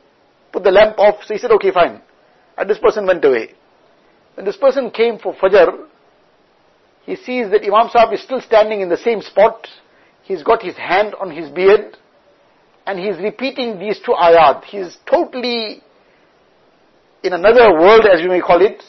put 0.51 0.63
the 0.63 0.71
lamp 0.71 0.99
off? 0.99 1.23
So 1.25 1.33
he 1.33 1.39
said, 1.39 1.51
okay, 1.51 1.71
fine. 1.71 2.01
And 2.57 2.69
this 2.69 2.79
person 2.79 3.05
went 3.05 3.23
away. 3.23 3.53
When 4.35 4.45
this 4.45 4.57
person 4.57 4.91
came 4.91 5.19
for 5.19 5.33
Fajr, 5.33 5.87
he 7.05 7.15
sees 7.15 7.49
that 7.51 7.63
Imam 7.63 7.89
Sahib 7.89 8.13
is 8.13 8.21
still 8.21 8.41
standing 8.41 8.81
in 8.81 8.89
the 8.89 8.97
same 8.97 9.21
spot. 9.21 9.67
He's 10.23 10.43
got 10.43 10.61
his 10.61 10.75
hand 10.75 11.15
on 11.19 11.31
his 11.31 11.49
beard 11.49 11.97
and 12.85 12.99
he's 12.99 13.17
repeating 13.17 13.79
these 13.79 13.99
two 14.05 14.11
ayat. 14.11 14.63
He's 14.65 14.97
totally 15.09 15.81
in 17.23 17.33
another 17.33 17.71
world, 17.73 18.05
as 18.05 18.21
you 18.21 18.27
may 18.27 18.41
call 18.41 18.61
it, 18.61 18.83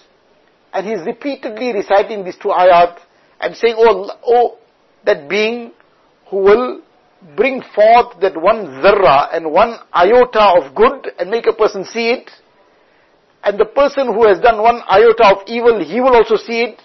and 0.73 0.87
he's 0.87 1.07
repeatedly 1.07 1.73
reciting 1.73 2.25
these 2.25 2.37
two 2.37 2.49
ayat 2.49 2.99
and 3.41 3.55
saying, 3.57 3.77
oh, 3.79 4.11
oh, 4.27 4.59
that 5.05 5.29
being 5.29 5.73
who 6.29 6.39
will 6.39 6.83
bring 7.37 7.63
forth 7.75 8.21
that 8.21 8.37
one 8.37 8.67
zarra 8.83 9.35
and 9.35 9.51
one 9.51 9.77
iota 9.95 10.61
of 10.61 10.75
good 10.75 11.13
and 11.19 11.31
make 11.31 11.47
a 11.47 11.53
person 11.53 11.85
see 11.85 12.11
it, 12.11 12.31
and 13.45 13.59
the 13.59 13.65
person 13.65 14.13
who 14.13 14.27
has 14.27 14.41
done 14.41 14.61
one 14.61 14.81
iota 14.89 15.37
of 15.37 15.47
evil, 15.47 15.83
he 15.85 16.01
will 16.01 16.15
also 16.15 16.37
see 16.37 16.63
it. 16.63 16.81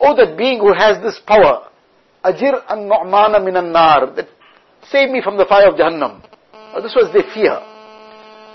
Oh, 0.00 0.16
that 0.16 0.36
being 0.36 0.58
who 0.58 0.72
has 0.74 1.00
this 1.02 1.20
power, 1.26 1.68
ajir 2.24 2.60
an 2.68 2.88
nu'mana 2.88 3.42
minan 3.44 3.70
nar, 3.72 4.12
that 4.14 4.28
save 4.90 5.10
me 5.10 5.20
from 5.22 5.36
the 5.36 5.46
fire 5.46 5.68
of 5.68 5.76
Jahannam. 5.76 6.22
This 6.82 6.94
was 6.94 7.12
their 7.12 7.22
fear. 7.32 7.60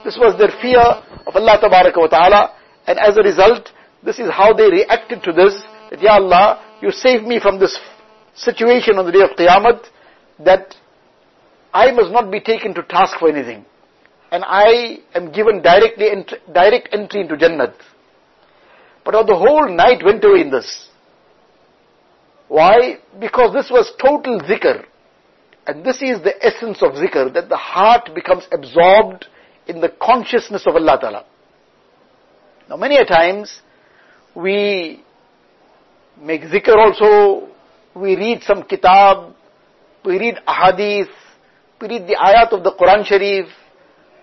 This 0.04 0.18
was 0.18 0.38
their 0.38 0.52
fear 0.62 0.80
of 1.28 1.36
Allah 1.36 1.60
wa 1.62 2.08
ta'ala, 2.08 2.56
and 2.88 2.98
as 3.00 3.18
a 3.18 3.22
result, 3.22 3.70
this 4.04 4.20
is 4.20 4.30
how 4.32 4.54
they 4.54 4.70
reacted 4.70 5.24
to 5.24 5.32
this, 5.32 5.62
that 5.92 6.02
Ya 6.02 6.14
Allah, 6.14 6.64
you 6.82 6.92
save 6.92 7.24
me 7.24 7.40
from 7.40 7.60
this 7.60 7.78
situation 8.36 8.98
on 8.98 9.06
the 9.06 9.12
day 9.12 9.22
of 9.22 9.32
Qiyamah, 9.38 9.86
that 10.46 10.76
I 11.74 11.92
must 11.92 12.12
not 12.12 12.32
be 12.32 12.40
taken 12.40 12.74
to 12.76 12.84
task 12.84 13.18
for 13.20 13.30
anything. 13.30 13.66
And 14.32 14.44
I 14.46 15.00
am 15.14 15.32
given 15.32 15.62
directly 15.62 16.12
ent- 16.12 16.34
direct 16.54 16.90
entry 16.92 17.22
into 17.22 17.36
Jannat. 17.36 17.74
But 19.04 19.26
the 19.26 19.36
whole 19.36 19.68
night 19.76 20.04
went 20.04 20.24
away 20.24 20.42
in 20.42 20.52
this. 20.52 20.88
Why? 22.48 23.00
Because 23.20 23.54
this 23.54 23.70
was 23.70 23.92
total 24.00 24.40
zikr. 24.42 24.86
And 25.70 25.86
this 25.86 25.98
is 26.02 26.24
the 26.24 26.34
essence 26.44 26.82
of 26.82 26.94
zikr, 26.94 27.32
that 27.36 27.48
the 27.48 27.56
heart 27.56 28.10
becomes 28.16 28.48
absorbed 28.52 29.28
in 29.68 29.82
the 29.82 29.90
consciousness 30.02 30.66
of 30.66 30.76
Allah 30.76 30.98
Ta'ala. 31.00 31.26
Now 32.68 32.76
many 32.76 32.98
a 32.98 33.06
times, 33.06 33.62
we 34.34 35.04
make 36.20 36.42
zikr 36.42 36.76
also, 36.76 37.50
we 37.94 38.16
read 38.16 38.42
some 38.42 38.64
kitab, 38.64 39.36
we 40.04 40.18
read 40.18 40.38
ahadith, 40.48 41.14
we 41.80 41.88
read 41.88 42.08
the 42.08 42.16
ayat 42.16 42.52
of 42.52 42.64
the 42.64 42.72
Quran 42.72 43.06
Sharif, 43.06 43.46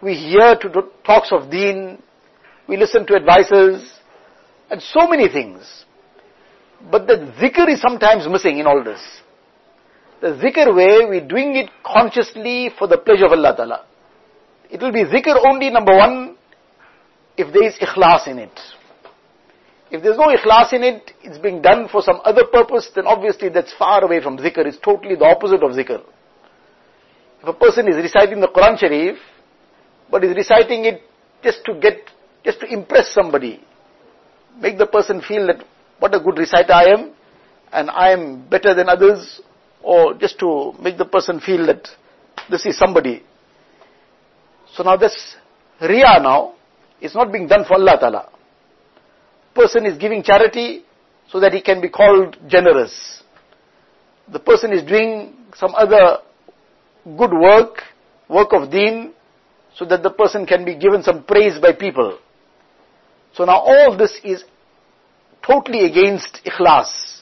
we 0.03 0.15
hear 0.15 0.57
to 0.57 0.69
talks 1.05 1.31
of 1.31 1.49
deen, 1.49 2.03
we 2.69 2.77
listen 2.77 3.07
to 3.07 3.15
advices, 3.15 3.89
and 4.69 4.83
so 4.83 5.07
many 5.07 5.29
things. 5.29 5.85
But 6.91 7.07
the 7.07 7.33
zikr 7.41 7.73
is 7.73 7.81
sometimes 7.81 8.27
missing 8.27 8.59
in 8.59 8.67
all 8.67 8.83
this. 8.83 9.01
The 10.21 10.29
zikr 10.29 10.75
way, 10.75 11.07
we're 11.07 11.27
doing 11.27 11.57
it 11.57 11.69
consciously 11.85 12.71
for 12.79 12.89
the 12.89 12.97
pleasure 12.97 13.27
of 13.27 13.33
Allah 13.33 13.55
Ta'ala. 13.55 13.85
It 14.71 14.81
will 14.81 14.93
be 14.93 15.05
zikr 15.05 15.37
only 15.47 15.69
number 15.71 15.95
one, 15.95 16.37
if 17.37 17.53
there 17.53 17.65
is 17.65 17.75
ikhlas 17.75 18.27
in 18.27 18.39
it. 18.39 18.59
If 19.91 20.03
there's 20.03 20.17
no 20.17 20.29
ikhlas 20.29 20.73
in 20.73 20.83
it, 20.83 21.13
it's 21.23 21.39
being 21.39 21.61
done 21.61 21.89
for 21.89 22.01
some 22.01 22.21
other 22.25 22.45
purpose, 22.51 22.91
then 22.95 23.07
obviously 23.07 23.51
that's 23.51 23.73
far 23.75 24.03
away 24.03 24.23
from 24.23 24.39
zikr. 24.39 24.67
It's 24.67 24.79
totally 24.79 25.17
the 25.17 25.27
opposite 25.27 25.63
of 25.63 25.73
zikr. 25.73 26.03
If 27.43 27.49
a 27.49 27.53
person 27.53 27.87
is 27.87 27.97
reciting 27.97 28.41
the 28.41 28.49
Quran 28.49 28.79
Sharif, 28.79 29.19
but 30.11 30.25
is 30.25 30.35
reciting 30.35 30.87
it 30.87 31.03
just 31.43 31.63
to 31.67 31.75
get, 31.79 31.99
just 32.43 32.61
to 32.61 32.67
impress 32.67 33.13
somebody, 33.13 33.63
make 34.59 34.79
the 34.79 34.87
person 34.87 35.21
feel 35.21 35.47
that 35.49 35.63
what 35.99 36.15
a 36.15 36.21
good 36.21 36.39
reciter 36.39 36.73
I 36.73 36.85
am, 36.87 37.13
and 37.73 37.91
I 37.91 38.11
am 38.13 38.49
better 38.49 38.75
than 38.75 38.89
others, 38.89 39.43
or 39.87 40.15
just 40.15 40.39
to 40.41 40.73
make 40.81 40.99
the 40.99 41.05
person 41.05 41.39
feel 41.39 41.67
that 41.67 41.89
this 42.51 42.67
is 42.67 42.77
somebody. 42.77 43.23
So 44.75 44.83
now 44.83 44.97
this 44.97 45.15
riya 45.81 46.19
now 46.21 46.55
is 47.01 47.15
not 47.15 47.31
being 47.33 47.47
done 47.47 47.65
for 47.65 47.75
Allah 47.75 47.97
Ta'ala 48.01 48.25
person 49.57 49.87
is 49.87 49.97
giving 49.97 50.23
charity 50.23 50.85
so 51.29 51.41
that 51.41 51.53
he 51.53 51.63
can 51.63 51.81
be 51.81 51.89
called 51.89 52.37
generous. 52.47 53.23
The 54.31 54.39
person 54.39 54.73
is 54.73 54.83
doing 54.83 55.35
some 55.57 55.75
other 55.75 56.19
good 57.17 57.33
work, 57.33 57.83
work 58.29 58.53
of 58.53 58.71
deen, 58.71 59.15
so 59.75 59.85
that 59.87 60.03
the 60.03 60.11
person 60.11 60.47
can 60.47 60.65
be 60.65 60.77
given 60.77 61.03
some 61.03 61.25
praise 61.25 61.59
by 61.59 61.73
people. 61.73 62.19
So 63.35 63.45
now 63.45 63.59
all 63.59 63.97
this 63.97 64.21
is 64.23 64.45
totally 65.47 65.85
against 65.87 66.41
ikhlas. 66.45 67.16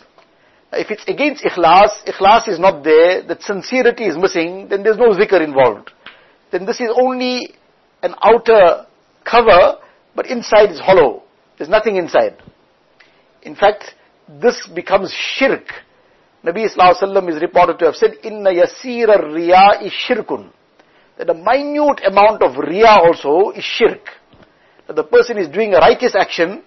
If 0.77 0.91
it's 0.91 1.05
against 1.07 1.45
ikhlas, 1.45 2.05
ikhlas 2.07 2.49
is 2.49 2.59
not 2.59 2.85
there, 2.85 3.23
that 3.23 3.43
sincerity 3.43 4.05
is 4.05 4.17
missing, 4.17 4.69
then 4.69 4.83
there's 4.83 4.99
no 4.99 5.11
zikr 5.11 5.43
involved. 5.43 5.91
Then 6.51 6.67
this 6.67 6.81
is 6.81 6.89
only 6.95 7.55
an 8.03 8.15
outer 8.23 8.87
cover, 9.25 9.79
but 10.15 10.27
inside 10.27 10.71
is 10.71 10.81
hollow. 10.81 11.23
There's 11.57 11.71
nothing 11.71 11.97
inside. 11.97 12.37
In 13.43 13.55
fact, 13.55 13.95
this 14.29 14.69
becomes 14.75 15.13
shirk. 15.13 15.67
Nabi 16.45 16.69
Sallallahu 16.69 17.35
is 17.35 17.41
reported 17.41 17.79
to 17.79 17.87
have 17.87 17.97
said, 17.97 18.13
Inna 18.23 18.51
yasira 18.51 19.33
riya 19.33 19.83
is 19.83 19.93
shirkun. 19.93 20.51
That 21.17 21.31
a 21.31 21.35
minute 21.35 22.01
amount 22.07 22.43
of 22.43 22.57
riya 22.57 22.99
also 23.03 23.51
is 23.51 23.65
shirk. 23.65 24.09
That 24.87 24.97
the 24.97 25.05
person 25.05 25.39
is 25.39 25.49
doing 25.49 25.75
a 25.75 25.79
righteous 25.79 26.15
action, 26.15 26.63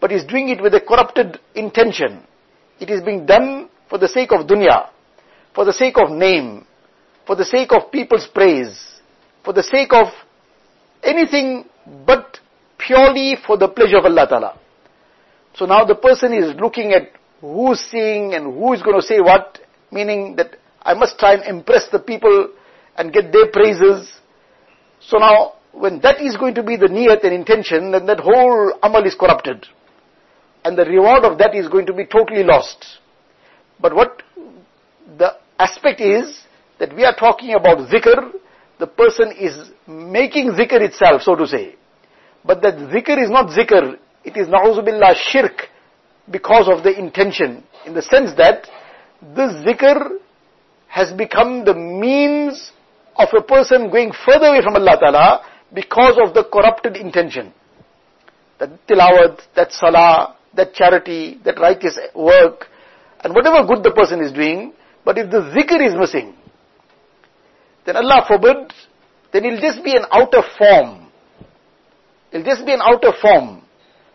but 0.00 0.10
is 0.10 0.24
doing 0.24 0.48
it 0.48 0.60
with 0.60 0.74
a 0.74 0.80
corrupted 0.80 1.38
intention. 1.54 2.24
It 2.82 2.90
is 2.90 3.00
being 3.00 3.24
done 3.24 3.68
for 3.88 3.96
the 3.96 4.08
sake 4.08 4.32
of 4.32 4.48
dunya, 4.48 4.88
for 5.54 5.64
the 5.64 5.72
sake 5.72 5.96
of 5.98 6.10
name, 6.10 6.66
for 7.24 7.36
the 7.36 7.44
sake 7.44 7.70
of 7.70 7.92
people's 7.92 8.26
praise, 8.26 8.74
for 9.44 9.52
the 9.52 9.62
sake 9.62 9.92
of 9.92 10.08
anything 11.00 11.66
but 12.04 12.40
purely 12.78 13.36
for 13.46 13.56
the 13.56 13.68
pleasure 13.68 13.98
of 13.98 14.04
Allah 14.04 14.26
Ta'ala. 14.26 14.58
So 15.54 15.64
now 15.64 15.84
the 15.84 15.94
person 15.94 16.32
is 16.32 16.56
looking 16.60 16.90
at 16.90 17.12
who's 17.40 17.78
seeing 17.78 18.34
and 18.34 18.52
who 18.52 18.72
is 18.72 18.82
going 18.82 18.96
to 18.96 19.06
say 19.06 19.20
what, 19.20 19.60
meaning 19.92 20.34
that 20.34 20.56
I 20.82 20.94
must 20.94 21.20
try 21.20 21.34
and 21.34 21.44
impress 21.44 21.88
the 21.92 22.00
people 22.00 22.48
and 22.96 23.12
get 23.12 23.32
their 23.32 23.46
praises. 23.52 24.10
So 24.98 25.18
now, 25.18 25.52
when 25.70 26.00
that 26.00 26.20
is 26.20 26.36
going 26.36 26.56
to 26.56 26.64
be 26.64 26.74
the 26.74 26.86
niyat 26.86 27.22
and 27.22 27.32
intention, 27.32 27.92
then 27.92 28.06
that 28.06 28.18
whole 28.18 28.74
amal 28.82 29.06
is 29.06 29.14
corrupted. 29.14 29.66
And 30.64 30.78
the 30.78 30.84
reward 30.84 31.24
of 31.24 31.38
that 31.38 31.54
is 31.54 31.68
going 31.68 31.86
to 31.86 31.92
be 31.92 32.04
totally 32.04 32.44
lost. 32.44 32.98
But 33.80 33.94
what 33.94 34.22
the 35.18 35.36
aspect 35.58 36.00
is, 36.00 36.42
that 36.78 36.94
we 36.96 37.04
are 37.04 37.14
talking 37.14 37.54
about 37.54 37.78
zikr, 37.88 38.32
the 38.78 38.86
person 38.86 39.32
is 39.38 39.70
making 39.86 40.52
zikr 40.52 40.80
itself, 40.80 41.22
so 41.22 41.36
to 41.36 41.46
say. 41.46 41.76
But 42.44 42.62
that 42.62 42.74
zikr 42.74 43.22
is 43.22 43.30
not 43.30 43.50
zikr, 43.50 43.98
it 44.24 44.36
is 44.36 44.48
na'uzubillah 44.48 45.14
shirk 45.14 45.68
because 46.30 46.68
of 46.68 46.82
the 46.82 46.96
intention. 46.96 47.62
In 47.86 47.94
the 47.94 48.02
sense 48.02 48.32
that 48.36 48.68
this 49.20 49.52
zikr 49.64 50.18
has 50.88 51.12
become 51.12 51.64
the 51.64 51.74
means 51.74 52.72
of 53.16 53.28
a 53.36 53.42
person 53.42 53.90
going 53.90 54.12
further 54.26 54.46
away 54.46 54.62
from 54.62 54.76
Allah 54.76 54.98
Ta'ala 54.98 55.44
because 55.72 56.18
of 56.22 56.34
the 56.34 56.44
corrupted 56.44 56.96
intention. 56.96 57.52
That 58.58 58.70
tilawat, 58.86 59.40
that 59.54 59.72
salah, 59.72 60.36
that 60.54 60.74
charity, 60.74 61.40
that 61.44 61.58
righteous 61.58 61.98
work, 62.14 62.66
and 63.22 63.34
whatever 63.34 63.66
good 63.66 63.82
the 63.82 63.92
person 63.92 64.20
is 64.20 64.32
doing, 64.32 64.72
but 65.04 65.18
if 65.18 65.30
the 65.30 65.40
zikr 65.54 65.84
is 65.86 65.94
missing, 65.94 66.34
then 67.86 67.96
Allah 67.96 68.24
forbid, 68.26 68.72
then 69.32 69.44
it'll 69.44 69.60
just 69.60 69.82
be 69.84 69.96
an 69.96 70.04
outer 70.10 70.42
form. 70.58 71.08
It'll 72.30 72.44
just 72.44 72.64
be 72.64 72.72
an 72.72 72.80
outer 72.82 73.12
form. 73.20 73.62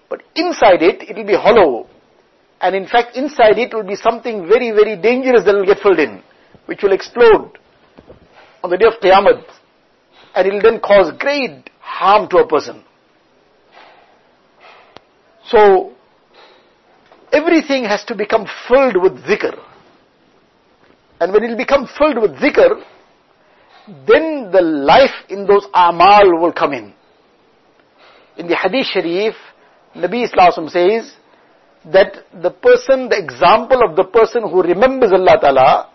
But 0.10 0.24
inside 0.36 0.82
it, 0.82 1.10
it'll 1.10 1.25
be 1.25 1.36
hollow. 1.36 1.88
And 2.62 2.75
in 2.75 2.88
fact, 2.88 3.15
inside 3.15 3.58
it 3.60 3.74
will 3.74 3.84
be 3.84 3.96
something 3.96 4.48
very, 4.48 4.72
very 4.72 4.96
dangerous 5.00 5.44
that 5.44 5.53
will 5.53 5.65
get 5.65 5.79
filled 5.79 6.00
in, 6.00 6.24
which 6.65 6.82
will 6.82 6.94
explode 6.94 7.58
on 8.63 8.70
the 8.70 8.77
day 8.77 8.88
of 8.88 8.94
Qiyamah. 9.01 9.44
And 10.36 10.48
it 10.48 10.53
will 10.53 10.62
then 10.62 10.79
cause 10.79 11.12
great 11.20 11.70
harm 11.79 12.29
to 12.29 12.38
a 12.38 12.48
person. 12.48 12.84
So, 15.48 15.94
everything 17.31 17.84
has 17.86 18.03
to 18.05 18.15
become 18.15 18.46
filled 18.67 19.01
with 19.01 19.13
zikr. 19.25 19.57
And 21.19 21.34
when 21.34 21.43
it 21.43 21.50
will 21.50 21.57
become 21.57 21.88
filled 21.98 22.22
with 22.22 22.31
zikr, 22.39 22.84
then 24.07 24.51
the 24.51 24.62
life 24.62 25.15
in 25.29 25.46
those 25.46 25.65
amal 25.74 26.39
will 26.41 26.51
come 26.53 26.74
in. 26.74 26.93
In 28.38 28.48
the 28.48 28.55
hadith 28.55 28.86
sharif, 28.88 29.34
Nabi 29.96 30.25
Islam 30.25 30.69
says 30.69 31.13
that 31.86 32.25
the 32.41 32.51
person, 32.51 33.10
the 33.10 33.17
example 33.17 33.81
of 33.88 33.96
the 33.96 34.03
person 34.03 34.43
who 34.43 34.62
remembers 34.62 35.12
Allah 35.12 35.38
Ta'ala 35.41 35.89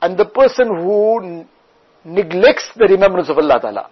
and 0.00 0.18
the 0.18 0.24
person 0.24 0.68
who 0.68 1.44
neglects 2.04 2.68
the 2.76 2.86
remembrance 2.88 3.28
of 3.28 3.38
Allah 3.38 3.60
Ta'ala 3.60 3.90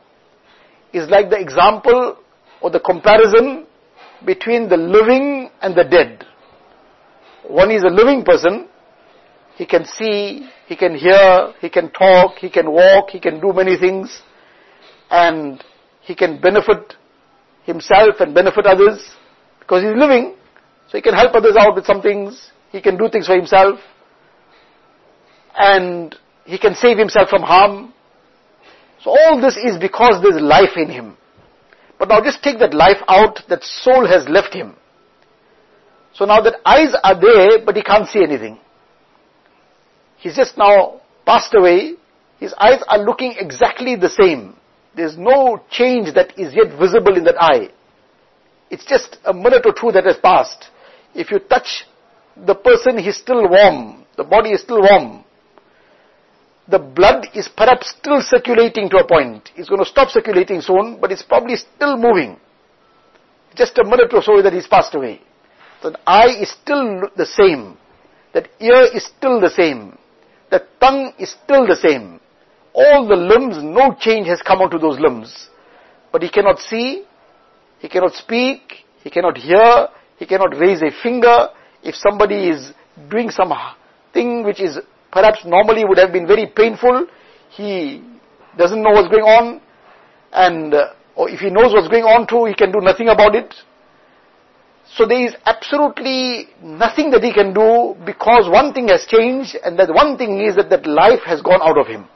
is 0.92 1.08
like 1.08 1.30
the 1.30 1.38
example 1.38 2.16
or 2.60 2.70
the 2.70 2.80
comparison 2.80 3.66
between 4.24 4.68
the 4.68 4.76
living 4.76 5.50
and 5.62 5.76
the 5.76 5.84
dead. 5.84 6.26
One 7.48 7.70
is 7.70 7.82
a 7.82 7.88
living 7.88 8.24
person, 8.24 8.68
he 9.56 9.66
can 9.66 9.84
see, 9.84 10.48
he 10.66 10.76
can 10.76 10.94
hear, 10.94 11.52
he 11.60 11.68
can 11.68 11.90
talk, 11.90 12.36
he 12.38 12.48
can 12.48 12.70
walk, 12.70 13.10
he 13.10 13.20
can 13.20 13.40
do 13.40 13.52
many 13.52 13.76
things, 13.76 14.22
and 15.10 15.62
he 16.00 16.14
can 16.14 16.40
benefit 16.40 16.94
himself 17.64 18.16
and 18.20 18.34
benefit 18.34 18.66
others 18.66 19.10
because 19.58 19.82
he's 19.82 19.96
living. 19.96 20.34
So 20.88 20.98
he 20.98 21.02
can 21.02 21.14
help 21.14 21.34
others 21.34 21.56
out 21.58 21.74
with 21.74 21.86
some 21.86 22.02
things, 22.02 22.50
he 22.72 22.80
can 22.80 22.96
do 22.96 23.08
things 23.08 23.26
for 23.26 23.36
himself, 23.36 23.78
and 25.56 26.16
he 26.44 26.58
can 26.58 26.74
save 26.74 26.98
himself 26.98 27.28
from 27.28 27.42
harm. 27.42 27.92
So 29.04 29.10
all 29.10 29.40
this 29.40 29.56
is 29.56 29.78
because 29.78 30.22
there's 30.22 30.40
life 30.42 30.76
in 30.76 30.88
him. 30.90 31.16
But 31.98 32.08
now 32.08 32.22
just 32.22 32.42
take 32.42 32.58
that 32.60 32.74
life 32.74 33.02
out, 33.08 33.40
that 33.48 33.62
soul 33.62 34.06
has 34.06 34.26
left 34.28 34.54
him. 34.54 34.76
So 36.14 36.24
now 36.24 36.40
that 36.40 36.56
eyes 36.64 36.94
are 37.02 37.20
there, 37.20 37.64
but 37.64 37.76
he 37.76 37.82
can't 37.82 38.08
see 38.08 38.22
anything. 38.22 38.58
He's 40.18 40.36
just 40.36 40.58
now 40.58 41.00
passed 41.24 41.54
away. 41.54 41.94
His 42.38 42.52
eyes 42.54 42.82
are 42.88 42.98
looking 42.98 43.34
exactly 43.38 43.96
the 43.96 44.08
same. 44.08 44.54
There's 44.96 45.16
no 45.16 45.62
change 45.70 46.14
that 46.14 46.38
is 46.38 46.54
yet 46.54 46.78
visible 46.78 47.16
in 47.16 47.24
that 47.24 47.40
eye. 47.40 47.70
It's 48.70 48.84
just 48.84 49.18
a 49.24 49.32
minute 49.32 49.62
or 49.64 49.72
two 49.72 49.92
that 49.92 50.04
has 50.04 50.16
passed. 50.16 50.66
If 51.14 51.30
you 51.30 51.38
touch 51.38 51.86
the 52.36 52.54
person, 52.54 52.98
he's 52.98 53.16
still 53.16 53.48
warm. 53.48 54.04
The 54.16 54.24
body 54.24 54.50
is 54.50 54.62
still 54.62 54.80
warm. 54.80 55.24
The 56.68 56.78
blood 56.78 57.26
is 57.34 57.48
perhaps 57.48 57.94
still 57.98 58.20
circulating 58.20 58.88
to 58.90 58.98
a 58.98 59.06
point. 59.06 59.50
It's 59.56 59.68
going 59.68 59.80
to 59.82 59.88
stop 59.88 60.10
circulating 60.10 60.60
soon, 60.60 60.98
but 61.00 61.10
it's 61.10 61.22
probably 61.22 61.56
still 61.56 61.96
moving. 61.96 62.38
Just 63.56 63.76
a 63.78 63.84
minute 63.84 64.12
or 64.12 64.22
so 64.22 64.40
that 64.42 64.52
he's 64.52 64.68
passed 64.68 64.94
away. 64.94 65.20
The 65.82 65.98
eye 66.06 66.36
is 66.40 66.50
still 66.50 67.08
the 67.16 67.26
same. 67.26 67.76
That 68.34 68.48
ear 68.60 68.86
is 68.94 69.04
still 69.06 69.40
the 69.40 69.50
same. 69.50 69.98
The 70.50 70.66
tongue 70.80 71.12
is 71.18 71.30
still 71.30 71.66
the 71.66 71.76
same. 71.76 72.20
All 72.74 73.06
the 73.08 73.16
limbs, 73.16 73.56
no 73.62 73.94
change 73.98 74.26
has 74.28 74.42
come 74.42 74.60
onto 74.60 74.78
those 74.78 74.98
limbs. 75.00 75.48
But 76.12 76.22
he 76.22 76.28
cannot 76.28 76.58
see, 76.58 77.04
he 77.78 77.88
cannot 77.88 78.14
speak, 78.14 78.84
he 79.02 79.10
cannot 79.10 79.36
hear, 79.36 79.88
he 80.18 80.26
cannot 80.26 80.56
raise 80.58 80.82
a 80.82 80.90
finger. 81.02 81.48
If 81.82 81.94
somebody 81.94 82.48
is 82.48 82.72
doing 83.10 83.30
some 83.30 83.52
thing 84.12 84.44
which 84.44 84.60
is 84.60 84.78
perhaps 85.10 85.44
normally 85.44 85.84
would 85.84 85.98
have 85.98 86.12
been 86.12 86.26
very 86.26 86.46
painful, 86.46 87.06
he 87.50 88.02
doesn't 88.56 88.82
know 88.82 88.90
what's 88.90 89.08
going 89.08 89.24
on, 89.24 89.60
and 90.32 90.74
uh, 90.74 90.92
or 91.16 91.30
if 91.30 91.40
he 91.40 91.50
knows 91.50 91.72
what's 91.72 91.88
going 91.88 92.04
on 92.04 92.26
too, 92.26 92.44
he 92.46 92.54
can 92.54 92.70
do 92.70 92.80
nothing 92.80 93.08
about 93.08 93.34
it. 93.34 93.54
So 94.96 95.06
there 95.06 95.24
is 95.24 95.34
absolutely 95.46 96.48
nothing 96.62 97.10
that 97.10 97.22
he 97.22 97.32
can 97.32 97.54
do 97.54 97.94
because 98.04 98.50
one 98.50 98.72
thing 98.74 98.88
has 98.88 99.06
changed 99.06 99.56
and 99.62 99.78
that 99.78 99.92
one 99.92 100.18
thing 100.18 100.40
is 100.40 100.56
that 100.56 100.68
that 100.70 100.84
life 100.86 101.20
has 101.24 101.40
gone 101.42 101.60
out 101.62 101.78
of 101.78 101.86
him. 101.86 102.06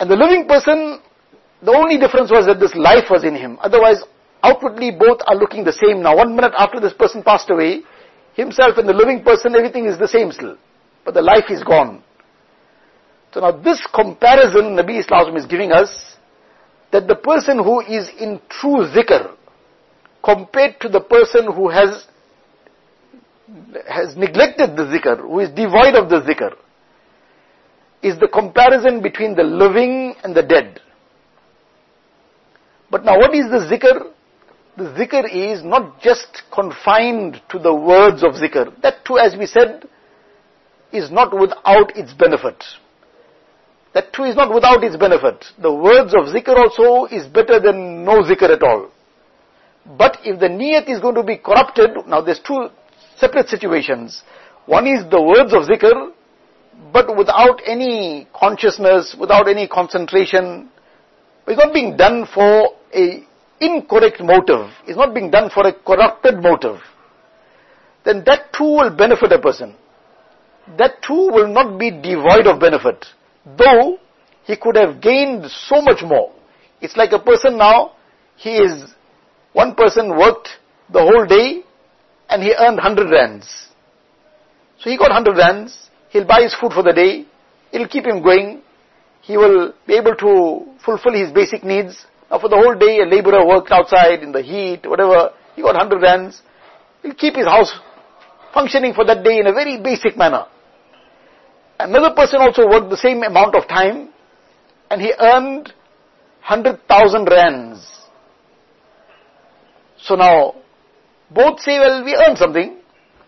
And 0.00 0.10
the 0.10 0.16
living 0.16 0.46
person, 0.46 1.00
the 1.62 1.72
only 1.72 1.98
difference 1.98 2.30
was 2.30 2.46
that 2.46 2.58
this 2.58 2.74
life 2.74 3.10
was 3.10 3.24
in 3.24 3.34
him. 3.34 3.58
Otherwise, 3.60 4.02
outwardly 4.42 4.90
both 4.90 5.20
are 5.26 5.36
looking 5.36 5.64
the 5.64 5.72
same 5.72 6.02
now. 6.02 6.16
One 6.16 6.34
minute 6.34 6.52
after 6.56 6.80
this 6.80 6.94
person 6.94 7.22
passed 7.22 7.50
away, 7.50 7.82
himself 8.34 8.78
and 8.78 8.88
the 8.88 8.94
living 8.94 9.22
person, 9.22 9.54
everything 9.54 9.84
is 9.84 9.98
the 9.98 10.08
same 10.08 10.32
still. 10.32 10.56
But 11.04 11.14
the 11.14 11.22
life 11.22 11.50
is 11.50 11.62
gone. 11.62 12.02
So 13.34 13.40
now 13.40 13.52
this 13.52 13.84
comparison 13.94 14.76
Nabi 14.76 15.00
Islam 15.00 15.36
is 15.36 15.44
giving 15.44 15.72
us, 15.72 16.16
that 16.92 17.06
the 17.06 17.16
person 17.16 17.58
who 17.58 17.80
is 17.80 18.08
in 18.18 18.40
true 18.48 18.88
zikr, 18.96 19.34
compared 20.28 20.78
to 20.80 20.88
the 20.90 21.00
person 21.00 21.50
who 21.54 21.68
has 21.70 22.04
has 23.88 24.14
neglected 24.14 24.76
the 24.76 24.84
zikr, 24.92 25.20
who 25.20 25.40
is 25.40 25.48
devoid 25.50 25.94
of 25.94 26.10
the 26.10 26.20
zikr, 26.20 26.54
is 28.02 28.18
the 28.18 28.28
comparison 28.28 29.00
between 29.00 29.34
the 29.34 29.42
living 29.42 30.14
and 30.22 30.34
the 30.36 30.42
dead. 30.42 30.80
But 32.90 33.06
now 33.06 33.18
what 33.18 33.34
is 33.34 33.46
the 33.50 33.64
zikr? 33.70 34.12
The 34.76 34.90
zikr 34.98 35.24
is 35.32 35.64
not 35.64 36.02
just 36.02 36.42
confined 36.52 37.40
to 37.50 37.58
the 37.58 37.74
words 37.74 38.22
of 38.22 38.32
zikr. 38.32 38.80
That 38.82 39.06
too, 39.06 39.18
as 39.18 39.34
we 39.34 39.46
said, 39.46 39.88
is 40.92 41.10
not 41.10 41.32
without 41.32 41.96
its 41.96 42.12
benefit. 42.12 42.62
That 43.94 44.12
too 44.12 44.24
is 44.24 44.36
not 44.36 44.52
without 44.52 44.84
its 44.84 44.96
benefit. 44.96 45.46
The 45.60 45.72
words 45.72 46.12
of 46.14 46.26
zikr 46.34 46.54
also 46.54 47.06
is 47.06 47.26
better 47.26 47.58
than 47.58 48.04
no 48.04 48.22
zikr 48.22 48.50
at 48.50 48.62
all. 48.62 48.90
But 49.96 50.18
if 50.24 50.38
the 50.38 50.48
niyat 50.48 50.88
is 50.88 51.00
going 51.00 51.14
to 51.14 51.22
be 51.22 51.36
corrupted, 51.38 51.90
now 52.06 52.20
there's 52.20 52.40
two 52.40 52.68
separate 53.16 53.48
situations. 53.48 54.22
One 54.66 54.86
is 54.86 55.08
the 55.10 55.22
words 55.22 55.54
of 55.54 55.62
zikr, 55.62 56.12
but 56.92 57.16
without 57.16 57.60
any 57.66 58.28
consciousness, 58.34 59.16
without 59.18 59.48
any 59.48 59.66
concentration. 59.66 60.68
It's 61.46 61.56
not 61.56 61.72
being 61.72 61.96
done 61.96 62.26
for 62.32 62.74
a 62.94 63.24
incorrect 63.60 64.20
motive. 64.20 64.70
It's 64.86 64.98
not 64.98 65.14
being 65.14 65.30
done 65.30 65.50
for 65.50 65.66
a 65.66 65.72
corrupted 65.72 66.42
motive. 66.42 66.80
Then 68.04 68.22
that 68.26 68.52
too 68.52 68.64
will 68.64 68.94
benefit 68.94 69.32
a 69.32 69.38
person. 69.38 69.74
That 70.76 71.02
too 71.02 71.30
will 71.32 71.48
not 71.48 71.78
be 71.78 71.90
devoid 71.90 72.46
of 72.46 72.60
benefit. 72.60 73.06
Though 73.56 73.98
he 74.44 74.56
could 74.56 74.76
have 74.76 75.00
gained 75.00 75.46
so 75.50 75.80
much 75.80 76.02
more. 76.02 76.32
It's 76.80 76.96
like 76.96 77.12
a 77.12 77.18
person 77.18 77.56
now, 77.56 77.92
he 78.36 78.56
is 78.56 78.84
one 79.58 79.74
person 79.74 80.16
worked 80.16 80.48
the 80.92 81.02
whole 81.08 81.26
day 81.26 81.62
and 82.30 82.42
he 82.42 82.54
earned 82.54 82.76
100 82.76 83.10
rands. 83.10 83.46
So 84.78 84.88
he 84.88 84.96
got 84.96 85.10
100 85.10 85.36
rands, 85.36 85.90
he'll 86.10 86.26
buy 86.26 86.42
his 86.42 86.54
food 86.54 86.72
for 86.72 86.84
the 86.84 86.92
day, 86.92 87.26
it'll 87.72 87.88
keep 87.88 88.04
him 88.04 88.22
going, 88.22 88.62
he 89.20 89.36
will 89.36 89.74
be 89.84 89.94
able 89.94 90.14
to 90.14 90.30
fulfill 90.84 91.12
his 91.12 91.32
basic 91.32 91.64
needs. 91.64 92.06
Now 92.30 92.38
for 92.38 92.48
the 92.48 92.56
whole 92.56 92.76
day 92.78 93.00
a 93.00 93.06
laborer 93.06 93.44
worked 93.44 93.72
outside 93.72 94.22
in 94.22 94.30
the 94.30 94.42
heat, 94.42 94.86
whatever, 94.86 95.30
he 95.56 95.62
got 95.62 95.74
100 95.74 96.02
rands, 96.02 96.40
he'll 97.02 97.14
keep 97.14 97.34
his 97.34 97.46
house 97.46 97.72
functioning 98.54 98.94
for 98.94 99.04
that 99.06 99.24
day 99.24 99.38
in 99.40 99.48
a 99.48 99.52
very 99.52 99.82
basic 99.82 100.16
manner. 100.16 100.46
Another 101.80 102.14
person 102.14 102.40
also 102.40 102.68
worked 102.68 102.90
the 102.90 102.96
same 102.96 103.24
amount 103.24 103.56
of 103.56 103.66
time 103.66 104.10
and 104.88 105.02
he 105.02 105.12
earned 105.18 105.72
100,000 106.46 107.26
rands. 107.26 107.97
So 110.00 110.14
now, 110.14 110.54
both 111.30 111.60
say, 111.60 111.78
well, 111.78 112.04
we 112.04 112.14
earned 112.14 112.38
something. 112.38 112.78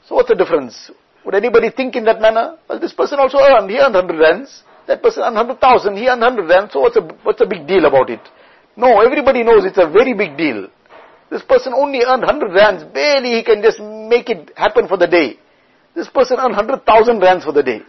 So 0.06 0.14
what's 0.14 0.28
the 0.28 0.34
difference? 0.34 0.90
Would 1.24 1.34
anybody 1.34 1.70
think 1.70 1.96
in 1.96 2.04
that 2.04 2.20
manner? 2.20 2.56
Well, 2.68 2.80
this 2.80 2.92
person 2.92 3.18
also 3.18 3.38
earned, 3.38 3.70
he 3.70 3.78
earned 3.78 3.94
100 3.94 4.18
rands. 4.18 4.62
That 4.86 5.02
person 5.02 5.22
earned 5.22 5.36
100,000, 5.36 5.96
he 5.96 6.08
earned 6.08 6.22
100 6.22 6.48
rands. 6.48 6.72
So 6.72 6.80
what's 6.80 6.96
a, 6.96 7.02
what's 7.22 7.38
the 7.38 7.46
big 7.46 7.66
deal 7.66 7.84
about 7.84 8.10
it? 8.10 8.20
No, 8.76 9.00
everybody 9.00 9.42
knows 9.42 9.64
it's 9.64 9.78
a 9.78 9.88
very 9.88 10.14
big 10.14 10.36
deal. 10.38 10.68
This 11.30 11.42
person 11.42 11.72
only 11.74 12.00
earned 12.02 12.22
100 12.22 12.52
rands. 12.52 12.84
Barely 12.84 13.32
he 13.34 13.44
can 13.44 13.62
just 13.62 13.80
make 13.80 14.30
it 14.30 14.50
happen 14.56 14.88
for 14.88 14.96
the 14.96 15.06
day. 15.06 15.38
This 15.94 16.08
person 16.08 16.38
earned 16.38 16.56
100,000 16.56 17.20
rands 17.20 17.44
for 17.44 17.52
the 17.52 17.62
day. 17.62 17.82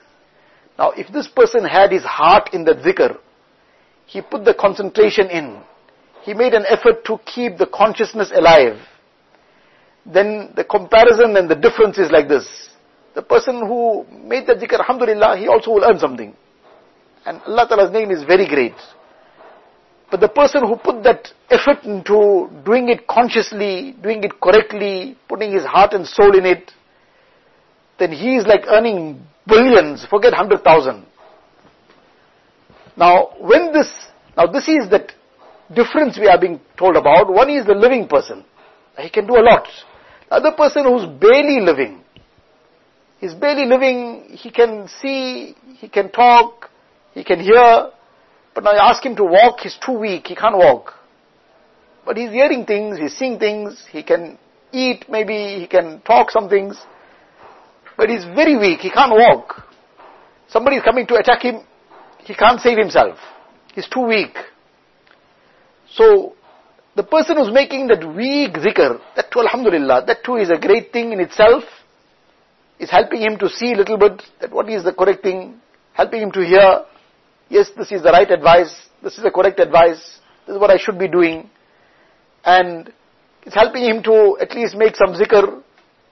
Now, 0.78 0.92
if 0.92 1.12
this 1.12 1.28
person 1.28 1.64
had 1.64 1.92
his 1.92 2.04
heart 2.04 2.54
in 2.54 2.64
the 2.64 2.74
zikr, 2.74 3.18
he 4.06 4.22
put 4.22 4.46
the 4.46 4.54
concentration 4.54 5.30
in, 5.30 5.62
he 6.24 6.34
made 6.34 6.54
an 6.54 6.66
effort 6.68 7.04
to 7.06 7.18
keep 7.26 7.58
the 7.58 7.66
consciousness 7.66 8.32
alive, 8.34 8.78
then 10.06 10.52
the 10.56 10.64
comparison 10.64 11.36
and 11.38 11.50
the 11.50 11.56
difference 11.56 11.98
is 11.98 12.12
like 12.12 12.28
this. 12.28 12.48
The 13.14 13.22
person 13.22 13.60
who 13.60 14.06
made 14.10 14.48
the 14.48 14.54
zikr, 14.54 14.80
alhamdulillah, 14.80 15.38
he 15.38 15.48
also 15.48 15.72
will 15.72 15.84
earn 15.84 16.00
something. 16.00 16.34
And 17.26 17.42
Allah 17.46 17.68
Ta'ala's 17.68 17.92
name 17.92 18.10
is 18.10 18.24
very 18.24 18.48
great. 18.48 18.74
But 20.10 20.20
the 20.20 20.30
person 20.30 20.68
who 20.68 20.76
put 20.76 21.04
that 21.04 21.30
effort 21.50 21.84
into 21.84 22.50
doing 22.66 22.90
it 22.90 23.08
consciously, 23.08 23.96
doing 24.02 24.24
it 24.24 24.40
correctly, 24.42 25.18
putting 25.30 25.54
his 25.54 25.64
heart 25.64 25.94
and 25.94 26.06
soul 26.06 26.38
in 26.38 26.46
it, 26.46 26.72
then 27.98 28.12
he 28.12 28.36
is 28.36 28.46
like 28.46 28.66
earning 28.68 29.22
billions, 29.48 30.06
forget 30.10 30.34
hundred 30.34 30.64
thousand. 30.64 31.06
Now, 32.98 33.30
when 33.40 33.72
this, 33.72 33.90
now 34.36 34.48
this 34.48 34.68
is 34.68 34.90
that 34.90 35.14
difference 35.76 36.18
we 36.20 36.28
are 36.28 36.40
being 36.40 36.60
told 36.78 36.96
about. 36.96 37.32
One 37.32 37.50
is 37.50 37.66
the 37.66 37.74
living 37.74 38.08
person. 38.08 38.44
He 38.98 39.10
can 39.10 39.28
do 39.28 39.38
a 39.38 39.44
lot. 39.44 39.68
The 40.30 40.36
other 40.36 40.52
person 40.52 40.86
who's 40.86 41.06
barely 41.20 41.60
living. 41.62 42.02
He's 43.20 43.34
barely 43.36 43.66
living, 43.66 44.30
he 44.32 44.50
can 44.50 44.88
see, 45.00 45.56
he 45.78 45.88
can 45.88 46.12
talk, 46.12 46.72
he 47.14 47.24
can 47.24 47.40
hear, 47.40 47.92
but 48.56 48.64
now 48.64 48.72
you 48.74 48.80
ask 48.80 49.06
him 49.06 49.16
to 49.18 49.24
walk, 49.24 49.60
he's 49.60 49.78
too 49.86 49.92
weak, 49.92 50.26
he 50.26 50.36
can't 50.36 50.58
walk. 50.58 50.94
But 52.04 52.18
he's 52.18 52.32
hearing 52.32 52.66
things, 52.66 52.98
he's 52.98 53.16
seeing 53.16 53.38
things, 53.38 53.86
he 53.92 54.02
can 54.02 54.40
eat 54.72 55.06
maybe, 55.08 55.60
he 55.60 55.68
can 55.68 56.02
talk 56.02 56.32
some 56.32 56.50
things, 56.50 56.82
but 57.96 58.10
he's 58.10 58.26
very 58.26 58.58
weak, 58.58 58.80
he 58.80 58.90
can't 58.90 59.12
walk. 59.12 59.68
Somebody 60.48 60.78
is 60.78 60.84
coming 60.84 61.06
to 61.06 61.16
attack 61.16 61.44
him, 61.44 61.62
he 62.24 62.34
can't 62.34 62.60
save 62.60 62.80
himself. 62.80 63.20
He's 63.76 63.88
too 63.88 64.02
weak. 64.02 64.36
So, 65.94 66.34
the 66.96 67.04
person 67.04 67.38
who's 67.38 67.52
making 67.54 67.88
that 67.88 68.06
weak 68.16 68.54
zikr, 68.54 69.00
that 69.16 69.32
too 69.32 69.40
alhamdulillah, 69.40 70.06
that 70.08 70.24
too 70.24 70.36
is 70.36 70.50
a 70.50 70.58
great 70.58 70.92
thing 70.92 71.12
in 71.14 71.20
itself, 71.20 71.64
is 72.80 72.90
helping 72.90 73.22
him 73.22 73.38
to 73.38 73.50
see 73.50 73.74
a 73.74 73.78
little 73.78 73.98
bit 73.98 74.22
that 74.40 74.52
what 74.52 74.70
is 74.70 74.84
the 74.84 74.94
correct 74.94 75.24
thing, 75.24 75.60
helping 75.94 76.22
him 76.22 76.32
to 76.32 76.44
hear, 76.46 76.84
yes, 77.50 77.70
this 77.78 77.92
is 77.92 78.02
the 78.02 78.12
right 78.12 78.30
advice, 78.30 78.74
this 79.04 79.18
is 79.18 79.24
the 79.24 79.32
correct 79.32 79.60
advice, 79.60 80.20
this 80.46 80.56
is 80.56 80.60
what 80.60 80.72
I 80.72 80.78
should 80.78 80.98
be 80.98 81.08
doing, 81.08 81.50
and 82.44 82.92
it's 83.44 83.56
helping 83.56 83.84
him 83.84 84.04
to 84.04 84.38
at 84.42 84.54
least 84.56 84.76
make 84.76 84.96
some 84.96 85.14
zikr, 85.14 85.62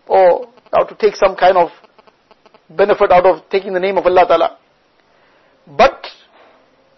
or 0.08 0.48
to 0.88 0.96
take 1.00 1.16
some 1.16 1.36
kind 1.36 1.58
of 1.58 1.70
benefit 2.70 3.12
out 3.12 3.26
of 3.26 3.50
taking 3.50 3.74
the 3.74 3.80
name 3.80 3.98
of 3.98 4.06
Allah 4.06 4.26
Ta'ala. 4.28 4.58
But 5.68 6.06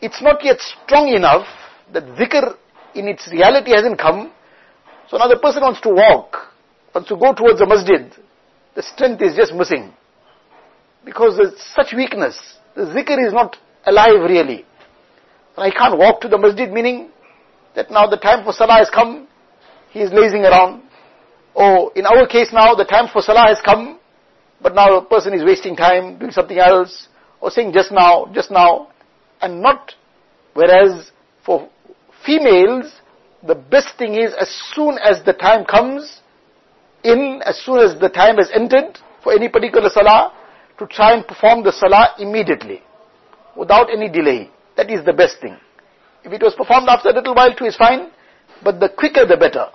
it's 0.02 0.22
not 0.22 0.44
yet 0.44 0.58
strong 0.60 1.10
enough 1.10 1.48
that 1.94 2.04
zikr 2.18 2.58
in 2.96 3.08
its 3.08 3.28
reality 3.32 3.72
hasn't 3.72 4.00
come. 4.00 4.32
So 5.10 5.18
now 5.18 5.28
the 5.28 5.38
person 5.38 5.62
wants 5.64 5.82
to 5.82 5.90
walk, 5.90 6.54
wants 6.94 7.10
to 7.10 7.16
go 7.16 7.34
towards 7.34 7.60
the 7.60 7.66
masjid. 7.66 8.12
The 8.76 8.84
strength 8.84 9.22
is 9.22 9.36
just 9.36 9.54
missing. 9.54 9.94
Because 11.04 11.38
there's 11.38 11.60
such 11.76 11.94
weakness. 11.96 12.40
The 12.76 12.84
zikr 12.84 13.26
is 13.26 13.34
not 13.34 13.58
alive 13.86 14.22
really. 14.30 14.66
And 15.58 15.66
I 15.66 15.72
can't 15.72 15.98
walk 15.98 16.22
to 16.22 16.28
the 16.28 16.38
masjid 16.38 16.72
meaning 16.72 17.10
that 17.76 17.92
now 17.92 18.08
the 18.08 18.18
time 18.18 18.44
for 18.44 18.54
salah 18.54 18.78
has 18.78 18.90
come, 18.90 19.28
he 19.90 20.00
is 20.00 20.12
lazing 20.14 20.46
around. 20.46 20.84
Or 21.54 21.92
in 21.96 22.06
our 22.06 22.28
case 22.28 22.50
now, 22.54 22.76
the 22.76 22.86
time 22.86 23.08
for 23.12 23.22
salah 23.22 23.48
has 23.48 23.60
come, 23.64 24.00
but 24.62 24.74
now 24.74 24.98
a 24.98 25.06
person 25.06 25.34
is 25.34 25.44
wasting 25.44 25.76
time 25.76 26.18
doing 26.18 26.32
something 26.32 26.58
else, 26.58 27.08
or 27.42 27.52
saying 27.52 27.74
just 27.74 27.92
now, 27.92 28.32
just 28.34 28.52
now, 28.52 28.88
and 29.42 29.62
not, 29.62 29.94
whereas 30.54 31.12
for 31.46 31.70
females, 32.26 32.92
the 33.46 33.56
best 33.56 33.98
thing 33.98 34.16
is 34.16 34.34
as 34.40 34.50
soon 34.74 34.98
as 34.98 35.24
the 35.26 35.34
time 35.34 35.66
comes 35.66 36.22
in, 37.04 37.42
as 37.46 37.60
soon 37.66 37.80
as 37.80 38.00
the 38.00 38.10
time 38.10 38.38
has 38.38 38.50
entered 38.54 38.98
for 39.24 39.34
any 39.34 39.50
particular 39.50 39.90
salah, 39.90 40.34
to 40.78 40.88
try 40.88 41.14
and 41.14 41.28
perform 41.28 41.64
the 41.64 41.72
salah 41.72 42.16
immediately, 42.20 42.82
without 43.56 43.92
any 43.92 44.10
delay. 44.10 44.50
That 44.78 44.90
is 44.90 45.06
the 45.06 45.14
best 45.14 45.40
thing. 45.42 45.58
If 46.24 46.32
it 46.32 46.42
was 46.42 46.56
performed 46.56 46.88
after 46.88 47.10
a 47.10 47.14
little 47.14 47.36
while 47.36 47.54
too 47.56 47.66
is 47.66 47.76
fine, 47.76 48.12
but 48.64 48.80
the 48.80 48.90
quicker 48.90 49.26
the 49.26 49.38
better. 49.38 49.68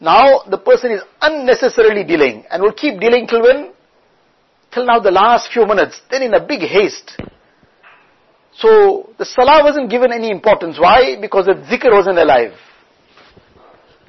Now 0.00 0.42
the 0.48 0.58
person 0.58 0.92
is 0.92 1.02
unnecessarily 1.22 2.04
delaying 2.04 2.44
and 2.50 2.62
will 2.62 2.72
keep 2.72 3.00
delaying 3.00 3.26
till 3.26 3.42
when? 3.42 3.72
Till 4.72 4.84
now 4.86 5.00
the 5.00 5.10
last 5.10 5.50
few 5.52 5.66
minutes, 5.66 6.00
then 6.10 6.22
in 6.22 6.34
a 6.34 6.44
big 6.44 6.60
haste. 6.60 7.18
So 8.58 9.10
the 9.18 9.24
salah 9.24 9.62
wasn't 9.62 9.90
given 9.90 10.12
any 10.12 10.30
importance. 10.30 10.78
Why? 10.78 11.16
Because 11.20 11.46
the 11.46 11.54
zikr 11.54 11.92
wasn't 11.92 12.18
alive. 12.18 12.52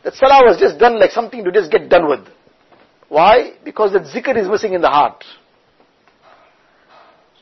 That 0.04 0.14
salah 0.16 0.46
was 0.46 0.58
just 0.58 0.80
done 0.80 1.00
like 1.00 1.12
something 1.12 1.44
to 1.44 1.52
just 1.52 1.70
get 1.70 1.90
done 1.90 2.08
with. 2.08 2.26
Why? 3.10 3.54
Because 3.64 3.92
that 3.94 4.04
zikr 4.04 4.38
is 4.38 4.48
missing 4.48 4.74
in 4.74 4.82
the 4.82 4.90
heart. 4.90 5.24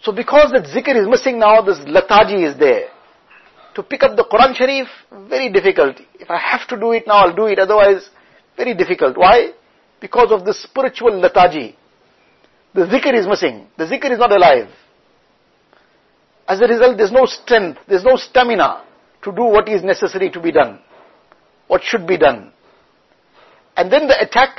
So 0.01 0.11
because 0.11 0.51
that 0.51 0.63
zikr 0.65 0.95
is 0.99 1.07
missing 1.07 1.39
now, 1.39 1.61
this 1.61 1.77
lataji 1.79 2.47
is 2.49 2.57
there. 2.57 2.89
To 3.75 3.83
pick 3.83 4.03
up 4.03 4.15
the 4.15 4.23
Quran 4.23 4.55
Sharif, 4.55 4.87
very 5.29 5.51
difficult. 5.51 5.97
If 6.19 6.29
I 6.31 6.37
have 6.37 6.67
to 6.69 6.79
do 6.79 6.91
it 6.93 7.05
now, 7.05 7.25
I'll 7.25 7.35
do 7.35 7.45
it. 7.45 7.59
Otherwise, 7.59 8.09
very 8.57 8.73
difficult. 8.73 9.17
Why? 9.17 9.51
Because 9.99 10.31
of 10.31 10.45
the 10.45 10.53
spiritual 10.53 11.11
lataji. 11.11 11.75
The 12.73 12.85
zikr 12.85 13.13
is 13.13 13.27
missing. 13.27 13.67
The 13.77 13.85
zikr 13.85 14.11
is 14.11 14.19
not 14.19 14.31
alive. 14.31 14.69
As 16.47 16.61
a 16.61 16.67
result, 16.67 16.97
there's 16.97 17.11
no 17.11 17.25
strength, 17.25 17.79
there's 17.87 18.03
no 18.03 18.15
stamina 18.15 18.83
to 19.23 19.31
do 19.31 19.43
what 19.43 19.67
is 19.67 19.83
necessary 19.83 20.29
to 20.29 20.39
be 20.39 20.51
done. 20.51 20.79
What 21.67 21.81
should 21.83 22.05
be 22.05 22.17
done. 22.17 22.51
And 23.75 23.91
then 23.91 24.07
the 24.07 24.21
attack, 24.21 24.57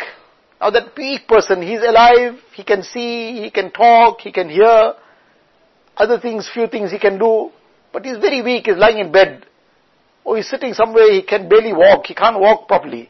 now 0.60 0.70
that 0.70 0.96
weak 0.96 1.28
person, 1.28 1.62
he's 1.62 1.80
alive, 1.80 2.34
he 2.54 2.64
can 2.64 2.82
see, 2.82 3.40
he 3.42 3.50
can 3.50 3.70
talk, 3.70 4.20
he 4.20 4.32
can 4.32 4.50
hear, 4.50 4.94
other 5.96 6.18
things, 6.18 6.50
few 6.52 6.66
things 6.66 6.90
he 6.90 6.98
can 6.98 7.18
do, 7.18 7.50
but 7.92 8.04
he's 8.04 8.18
very 8.18 8.42
weak, 8.42 8.66
he's 8.66 8.76
lying 8.76 8.98
in 8.98 9.12
bed, 9.12 9.46
or 10.24 10.36
he's 10.36 10.50
sitting 10.50 10.74
somewhere, 10.74 11.10
he 11.12 11.22
can 11.22 11.48
barely 11.48 11.72
walk, 11.72 12.06
he 12.06 12.14
can't 12.14 12.38
walk 12.38 12.66
properly. 12.66 13.08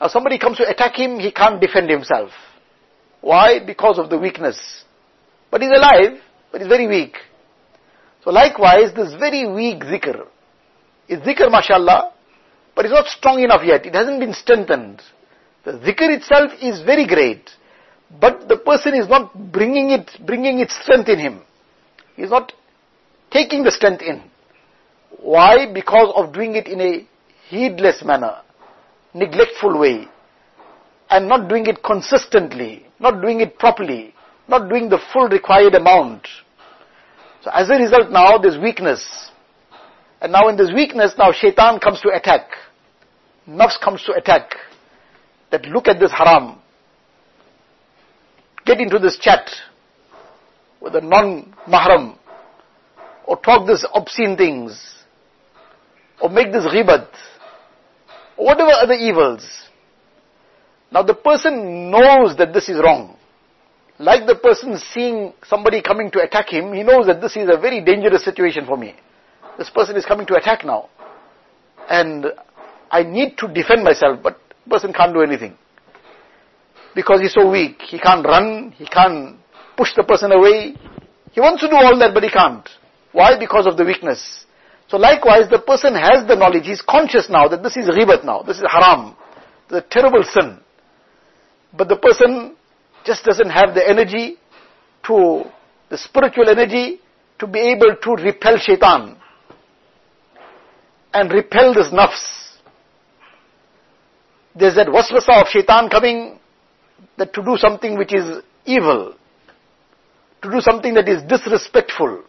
Now 0.00 0.08
somebody 0.08 0.38
comes 0.38 0.56
to 0.56 0.68
attack 0.68 0.96
him, 0.96 1.20
he 1.20 1.30
can't 1.30 1.60
defend 1.60 1.90
himself. 1.90 2.30
Why? 3.20 3.64
Because 3.64 3.98
of 3.98 4.10
the 4.10 4.18
weakness. 4.18 4.58
But 5.50 5.60
he's 5.60 5.70
alive, 5.70 6.18
but 6.50 6.60
he's 6.60 6.68
very 6.68 6.88
weak. 6.88 7.16
So 8.24 8.30
likewise, 8.30 8.94
this 8.94 9.14
very 9.14 9.46
weak 9.46 9.80
zikr 9.80 10.26
is 11.08 11.20
zikr, 11.20 11.50
mashallah, 11.50 12.12
but 12.74 12.84
it's 12.84 12.94
not 12.94 13.06
strong 13.06 13.42
enough 13.42 13.62
yet. 13.64 13.84
It 13.84 13.94
hasn't 13.94 14.20
been 14.20 14.34
strengthened. 14.34 15.02
The 15.64 15.72
zikr 15.72 16.16
itself 16.16 16.52
is 16.60 16.82
very 16.82 17.06
great, 17.06 17.50
but 18.20 18.48
the 18.48 18.56
person 18.56 18.94
is 18.94 19.08
not 19.08 19.52
bringing 19.52 19.90
it, 19.90 20.10
bringing 20.24 20.60
its 20.60 20.74
strength 20.82 21.08
in 21.08 21.18
him. 21.18 21.40
He's 22.16 22.30
not 22.30 22.52
taking 23.30 23.64
the 23.64 23.70
strength 23.70 24.02
in. 24.02 24.22
Why? 25.18 25.72
Because 25.72 26.12
of 26.16 26.32
doing 26.32 26.54
it 26.54 26.66
in 26.66 26.80
a 26.80 27.06
heedless 27.48 28.02
manner 28.04 28.38
neglectful 29.14 29.78
way 29.78 30.08
and 31.10 31.28
not 31.28 31.48
doing 31.48 31.66
it 31.66 31.82
consistently, 31.82 32.86
not 32.98 33.20
doing 33.20 33.40
it 33.40 33.58
properly, 33.58 34.14
not 34.48 34.68
doing 34.68 34.88
the 34.88 34.98
full 35.12 35.28
required 35.28 35.74
amount. 35.74 36.26
So 37.42 37.50
as 37.52 37.68
a 37.70 37.74
result 37.74 38.10
now 38.10 38.38
there's 38.38 38.58
weakness. 38.58 39.04
And 40.20 40.32
now 40.32 40.48
in 40.48 40.56
this 40.56 40.70
weakness 40.72 41.12
now 41.18 41.32
shaitan 41.32 41.80
comes 41.80 42.00
to 42.02 42.10
attack. 42.10 42.48
Nafs 43.48 43.80
comes 43.80 44.02
to 44.04 44.12
attack. 44.12 44.54
That 45.50 45.66
look 45.66 45.88
at 45.88 46.00
this 46.00 46.12
haram. 46.12 46.58
Get 48.64 48.80
into 48.80 48.98
this 48.98 49.18
chat 49.18 49.50
with 50.80 50.94
a 50.94 51.00
non-mahram. 51.00 52.16
Or 53.26 53.36
talk 53.36 53.66
this 53.66 53.84
obscene 53.92 54.36
things. 54.36 54.80
Or 56.20 56.30
make 56.30 56.52
this 56.52 56.64
ghibat 56.64 57.08
whatever 58.36 58.70
other 58.70 58.94
evils. 58.94 59.46
Now 60.90 61.02
the 61.02 61.14
person 61.14 61.90
knows 61.90 62.36
that 62.36 62.52
this 62.52 62.68
is 62.68 62.78
wrong. 62.78 63.16
Like 64.02 64.26
the 64.26 64.34
person 64.34 64.76
seeing 64.92 65.32
somebody 65.44 65.80
coming 65.80 66.10
to 66.10 66.20
attack 66.22 66.48
him, 66.48 66.72
he 66.72 66.82
knows 66.82 67.06
that 67.06 67.20
this 67.20 67.36
is 67.36 67.48
a 67.48 67.56
very 67.56 67.80
dangerous 67.84 68.24
situation 68.24 68.66
for 68.66 68.76
me. 68.76 68.96
this 69.56 69.70
person 69.70 69.94
is 69.94 70.04
coming 70.04 70.26
to 70.26 70.34
attack 70.34 70.64
now. 70.64 70.88
And 71.88 72.26
I 72.90 73.04
need 73.04 73.38
to 73.38 73.46
defend 73.46 73.84
myself, 73.84 74.18
but 74.20 74.40
the 74.64 74.70
person 74.70 74.92
can't 74.92 75.14
do 75.14 75.22
anything. 75.22 75.56
Because 76.96 77.20
he's 77.20 77.32
so 77.32 77.48
weak. 77.48 77.80
He 77.82 78.00
can't 78.00 78.26
run, 78.26 78.72
he 78.76 78.86
can't 78.86 79.36
push 79.76 79.94
the 79.94 80.02
person 80.02 80.32
away. 80.32 80.74
He 81.30 81.40
wants 81.40 81.62
to 81.62 81.68
do 81.68 81.76
all 81.76 81.96
that, 82.00 82.12
but 82.12 82.24
he 82.24 82.28
can't. 82.28 82.68
Why? 83.12 83.38
Because 83.38 83.68
of 83.68 83.76
the 83.76 83.84
weakness. 83.84 84.46
So 84.88 84.96
likewise, 84.96 85.48
the 85.48 85.60
person 85.60 85.94
has 85.94 86.26
the 86.26 86.34
knowledge, 86.34 86.66
he's 86.66 86.82
conscious 86.82 87.30
now 87.30 87.46
that 87.46 87.62
this 87.62 87.76
is 87.76 87.86
ghibat 87.86 88.24
now, 88.24 88.42
this 88.42 88.56
is 88.56 88.64
haram, 88.68 89.16
the 89.68 89.80
terrible 89.90 90.24
sin. 90.24 90.58
But 91.72 91.88
the 91.88 91.96
person 91.96 92.56
just 93.04 93.24
doesn't 93.24 93.50
have 93.50 93.74
the 93.74 93.86
energy 93.86 94.36
to, 95.06 95.44
the 95.90 95.98
spiritual 95.98 96.48
energy 96.48 97.00
to 97.38 97.46
be 97.46 97.58
able 97.58 97.96
to 98.02 98.10
repel 98.22 98.58
shaitan. 98.58 99.16
And 101.14 101.30
repel 101.30 101.74
this 101.74 101.88
nafs. 101.88 102.56
There's 104.54 104.74
that 104.76 104.86
waswasa 104.86 105.42
of 105.42 105.48
shaitan 105.48 105.88
coming 105.88 106.38
that 107.18 107.32
to 107.34 107.42
do 107.42 107.56
something 107.56 107.98
which 107.98 108.14
is 108.14 108.42
evil, 108.64 109.14
to 110.42 110.50
do 110.50 110.60
something 110.60 110.94
that 110.94 111.08
is 111.08 111.22
disrespectful, 111.22 112.22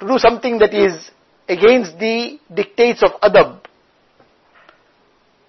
to 0.00 0.06
do 0.06 0.18
something 0.18 0.58
that 0.58 0.74
is 0.74 1.10
against 1.48 1.98
the 1.98 2.38
dictates 2.54 3.02
of 3.02 3.20
adab, 3.20 3.60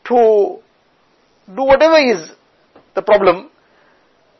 to 0.06 0.60
do 1.56 1.64
whatever 1.64 1.98
is 1.98 2.32
the 2.96 3.02
problem, 3.02 3.50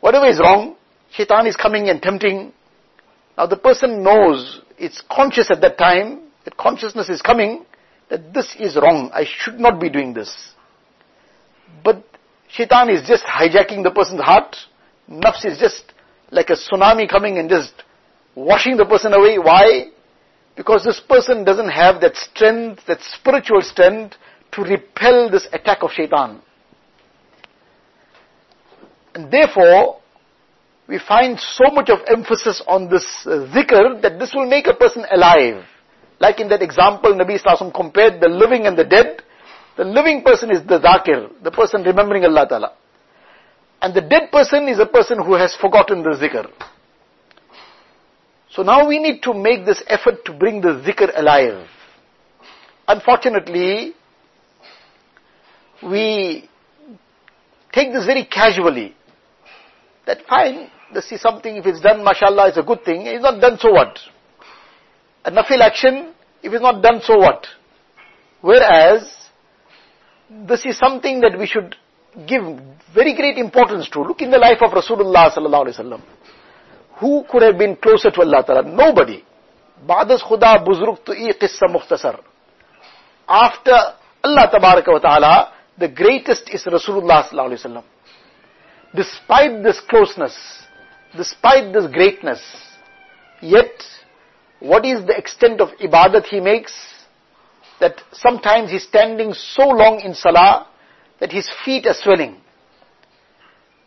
whatever 0.02 0.28
is 0.28 0.40
wrong, 0.40 0.76
shaitan 1.12 1.48
is 1.48 1.56
coming 1.56 1.90
and 1.90 2.02
tempting. 2.02 2.54
Now 3.38 3.48
the 3.48 3.58
person 3.58 4.04
knows, 4.04 4.62
it's 4.78 5.02
conscious 5.12 5.52
at 5.52 5.62
that 5.62 5.78
time, 5.78 6.22
that 6.46 6.58
consciousness 6.58 7.10
is 7.10 7.22
coming, 7.22 7.66
that 8.10 8.34
this 8.34 8.56
is 8.60 8.76
wrong, 8.76 9.10
I 9.14 9.26
should 9.26 9.60
not 9.60 9.80
be 9.80 9.90
doing 9.90 10.14
this. 10.14 10.54
But 11.84 12.04
shaitan 12.50 12.90
is 12.90 13.08
just 13.08 13.24
hijacking 13.26 13.84
the 13.84 13.92
person's 13.92 14.22
heart, 14.22 14.56
nafs 15.10 15.46
is 15.46 15.60
just 15.60 15.94
like 16.32 16.50
a 16.50 16.56
tsunami 16.56 17.10
coming 17.10 17.38
and 17.38 17.50
just 17.50 17.74
washing 18.36 18.78
the 18.78 18.86
person 18.86 19.14
away. 19.14 19.38
Why? 19.38 19.88
Because 20.56 20.84
this 20.84 21.00
person 21.00 21.44
doesn't 21.44 21.70
have 21.70 22.02
that 22.02 22.16
strength, 22.16 22.82
that 22.88 23.00
spiritual 23.02 23.62
strength 23.62 24.16
to 24.54 24.64
repel 24.64 25.30
this 25.30 25.48
attack 25.54 25.84
of 25.84 25.92
shaitan. 25.92 26.42
And 29.18 29.32
therefore, 29.32 29.98
we 30.88 31.00
find 31.00 31.40
so 31.40 31.72
much 31.74 31.90
of 31.90 32.02
emphasis 32.08 32.62
on 32.68 32.88
this 32.88 33.04
uh, 33.26 33.50
zikr 33.52 34.00
that 34.04 34.20
this 34.20 34.32
will 34.36 34.48
make 34.48 34.68
a 34.68 34.76
person 34.76 35.06
alive. 35.12 35.66
Like 36.20 36.40
in 36.40 36.50
that 36.50 36.62
example, 36.62 37.16
Nabi 37.16 37.42
Sallallahu 37.42 37.74
compared 37.74 38.22
the 38.22 38.30
living 38.30 38.68
and 38.68 38.78
the 38.78 38.84
dead. 38.84 39.24
The 39.76 39.86
living 39.86 40.22
person 40.22 40.52
is 40.52 40.62
the 40.68 40.80
zakir, 40.80 41.32
the 41.44 41.50
person 41.50 41.82
remembering 41.82 42.26
Allah 42.26 42.46
Ta'ala. 42.48 42.74
And 43.82 43.96
the 43.96 44.02
dead 44.02 44.32
person 44.32 44.68
is 44.68 44.78
a 44.78 44.86
person 44.86 45.18
who 45.18 45.34
has 45.34 45.56
forgotten 45.56 46.04
the 46.04 46.12
zikr. 46.12 46.52
So 48.52 48.62
now 48.62 48.88
we 48.88 49.00
need 49.00 49.24
to 49.24 49.34
make 49.34 49.66
this 49.66 49.82
effort 49.88 50.26
to 50.26 50.34
bring 50.34 50.62
the 50.62 50.84
zikr 50.86 51.10
alive. 51.18 51.68
Unfortunately, 52.88 53.94
we 55.82 56.48
take 57.72 57.92
this 57.92 58.06
very 58.06 58.24
casually. 58.24 58.94
That 60.08 60.26
fine, 60.28 60.72
this 60.94 61.12
is 61.12 61.22
something, 61.22 61.58
if 61.58 61.66
it's 61.66 61.82
done, 61.82 62.04
mashallah, 62.04 62.48
it's 62.48 62.58
a 62.58 62.64
good 62.64 62.84
thing. 62.84 63.06
If 63.06 63.16
It's 63.16 63.24
not 63.24 63.42
done, 63.42 63.60
so 63.60 63.72
what? 63.72 64.00
A 65.26 65.32
nafil 65.32 65.60
action, 65.60 66.14
if 66.42 66.54
it's 66.54 66.62
not 66.62 66.82
done, 66.82 67.02
so 67.04 67.18
what? 67.18 67.46
Whereas, 68.42 69.04
this 70.48 70.66
is 70.66 70.78
something 70.78 71.20
that 71.22 71.38
we 71.38 71.46
should 71.46 71.76
give 72.26 72.42
very 72.94 73.14
great 73.16 73.38
importance 73.38 73.90
to. 73.90 74.02
Look 74.02 74.22
in 74.22 74.32
the 74.32 74.38
life 74.38 74.60
of 74.62 74.72
Rasulullah 74.72 75.30
sallallahu 75.30 75.68
alaihi 75.68 75.80
wasallam. 75.80 76.02
Who 77.00 77.26
could 77.30 77.44
have 77.44 77.58
been 77.58 77.76
closer 77.76 78.10
to 78.10 78.22
Allah 78.22 78.44
Ta'ala? 78.46 78.64
Nobody. 78.64 79.24
Ba'das 79.86 80.22
khuda 80.24 80.66
buzruk 80.66 81.06
tu 81.06 81.12
qissa 81.14 81.68
mukhtasar. 81.70 82.20
After 83.28 83.76
Allah 84.24 84.50
Tabaraka 84.52 84.88
wa 84.88 85.00
Ta'ala, 85.00 85.54
the 85.78 85.90
greatest 85.90 86.50
is 86.52 86.64
Rasulullah 86.64 87.28
sallallahu 87.28 87.52
alaihi 87.52 87.66
wasallam. 87.66 87.84
Despite 88.96 89.64
this 89.64 89.80
closeness, 89.90 90.36
despite 91.16 91.74
this 91.74 91.92
greatness, 91.92 92.42
yet 93.42 93.72
what 94.60 94.86
is 94.86 95.06
the 95.06 95.16
extent 95.18 95.62
of 95.62 95.70
ibadat 95.80 96.26
he 96.26 96.40
makes? 96.40 96.74
That 97.80 98.02
sometimes 98.12 98.72
he's 98.72 98.84
standing 98.84 99.34
so 99.34 99.68
long 99.68 100.00
in 100.00 100.16
salah 100.16 100.68
that 101.20 101.32
his 101.32 101.50
feet 101.64 101.86
are 101.86 101.94
swelling. 101.94 102.38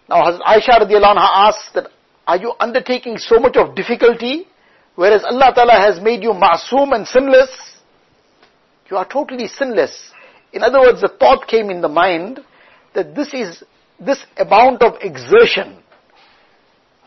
Now 0.09 0.23
Hazrat 0.23 0.43
Aisha 0.43 0.81
radiallahu 0.81 1.17
anha 1.17 1.49
asks 1.49 1.73
that 1.75 1.89
are 2.27 2.37
you 2.37 2.53
undertaking 2.61 3.19
so 3.19 3.41
much 3.41 3.57
of 3.57 3.75
difficulty, 3.75 4.47
whereas 4.95 5.25
Allah 5.25 5.53
Ta'ala 5.55 5.73
has 5.73 6.01
made 6.01 6.23
you 6.23 6.31
ma'soom 6.31 6.95
and 6.95 7.07
sinless? 7.07 7.51
You 8.89 8.97
are 8.97 9.07
totally 9.09 9.49
sinless. 9.49 10.13
In 10.53 10.63
other 10.63 10.81
words, 10.81 11.01
the 11.01 11.09
thought 11.09 11.47
came 11.49 11.71
in 11.71 11.81
the 11.81 11.89
mind 11.89 12.41
that 12.95 13.15
this 13.15 13.33
is, 13.35 13.63
this 14.01 14.25
amount 14.37 14.83
of 14.83 14.95
exertion 15.03 15.83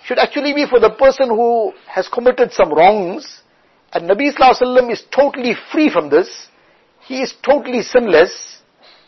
should 0.06 0.20
actually 0.20 0.54
be 0.54 0.66
for 0.70 0.80
the 0.80 0.92
person 0.92 1.30
who 1.30 1.74
has 1.88 2.08
committed 2.08 2.52
some 2.52 2.74
wrongs, 2.74 3.42
and 3.94 4.10
Nabi 4.10 4.34
Sallallahu 4.34 4.92
is 4.92 5.04
totally 5.16 5.56
free 5.72 5.90
from 5.90 6.10
this. 6.10 6.48
He 7.06 7.22
is 7.22 7.34
totally 7.44 7.82
sinless. 7.82 8.60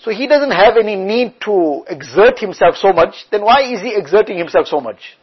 So 0.01 0.11
he 0.11 0.27
doesn't 0.27 0.51
have 0.51 0.77
any 0.77 0.95
need 0.95 1.35
to 1.45 1.83
exert 1.87 2.37
himself 2.37 2.75
so 2.75 2.93
much. 2.93 3.25
Then 3.31 3.41
why 3.43 3.63
is 3.63 3.81
he 3.81 3.95
exerting 3.95 4.37
himself 4.37 4.67
so 4.67 4.79
much? 4.79 5.17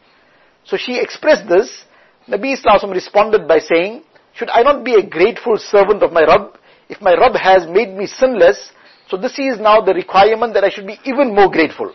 So 0.65 0.75
she 0.77 0.99
expressed 0.99 1.47
this. 1.47 1.85
Nabi 2.27 2.53
Islam 2.53 2.91
responded 2.91 3.47
by 3.47 3.59
saying, 3.59 4.03
should 4.33 4.49
I 4.49 4.61
not 4.63 4.83
be 4.83 4.95
a 4.95 5.05
grateful 5.05 5.57
servant 5.57 6.03
of 6.03 6.11
my 6.11 6.23
Rabb? 6.23 6.57
If 6.89 7.01
my 7.01 7.13
Rabb 7.13 7.35
has 7.35 7.67
made 7.67 7.95
me 7.95 8.07
sinless, 8.07 8.71
so 9.09 9.15
this 9.15 9.39
is 9.39 9.59
now 9.59 9.81
the 9.81 9.93
requirement 9.93 10.53
that 10.55 10.63
I 10.63 10.69
should 10.69 10.87
be 10.87 10.99
even 11.05 11.33
more 11.33 11.49
grateful. 11.49 11.93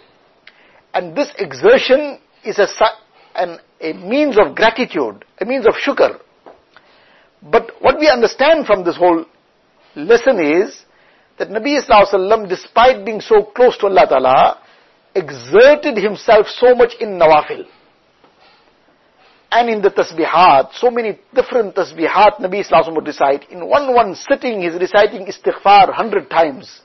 And 0.99 1.15
this 1.15 1.31
exertion 1.39 2.19
is 2.45 2.59
a, 2.59 2.67
an, 3.37 3.61
a 3.81 3.93
means 3.93 4.37
of 4.37 4.57
gratitude, 4.57 5.25
a 5.41 5.45
means 5.45 5.65
of 5.65 5.75
shukr. 5.75 6.19
But 7.41 7.71
what 7.81 8.01
we 8.01 8.09
understand 8.09 8.67
from 8.67 8.83
this 8.83 8.97
whole 8.97 9.25
lesson 9.95 10.41
is 10.41 10.83
that 11.39 11.51
Nabi 11.51 11.81
Wasallam, 11.81 12.49
despite 12.49 13.05
being 13.07 13.21
so 13.21 13.45
close 13.45 13.79
to 13.79 13.87
Allah 13.87 14.07
Ta'ala, 14.09 14.61
exerted 15.15 15.97
himself 15.99 16.49
so 16.49 16.75
much 16.75 16.95
in 16.99 17.11
nawafil 17.11 17.65
and 19.53 19.71
in 19.71 19.81
the 19.81 19.91
tasbihat, 19.91 20.75
so 20.75 20.91
many 20.91 21.21
different 21.33 21.77
tasbihat 21.77 22.41
Nabi 22.41 22.67
Wasallam 22.67 22.97
would 22.97 23.07
recite. 23.07 23.49
In 23.53 23.69
one 23.69 23.95
one 23.95 24.17
sitting, 24.17 24.63
he's 24.63 24.75
reciting 24.75 25.27
istighfar 25.27 25.95
hundred 25.95 26.29
times. 26.29 26.81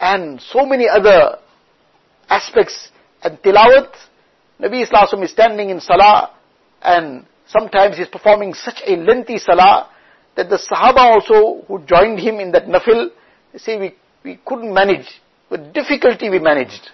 And 0.00 0.40
so 0.40 0.64
many 0.64 0.88
other 0.88 1.36
aspects. 2.30 2.92
And 3.24 3.38
tilawat, 3.42 3.88
Nabi 4.60 4.86
Wasallam 4.86 5.24
is 5.24 5.30
standing 5.30 5.70
in 5.70 5.80
salah, 5.80 6.30
and 6.82 7.24
sometimes 7.46 7.96
he's 7.96 8.08
performing 8.08 8.52
such 8.52 8.82
a 8.86 8.96
lengthy 8.96 9.38
salah, 9.38 9.88
that 10.36 10.50
the 10.50 10.58
Sahaba 10.58 10.98
also 10.98 11.64
who 11.66 11.82
joined 11.86 12.18
him 12.20 12.38
in 12.38 12.52
that 12.52 12.66
nafil, 12.66 13.08
they 13.52 13.58
say 13.58 13.78
we, 13.78 13.94
we 14.22 14.38
couldn't 14.44 14.72
manage. 14.72 15.06
With 15.50 15.72
difficulty 15.72 16.28
we 16.28 16.38
managed. 16.38 16.90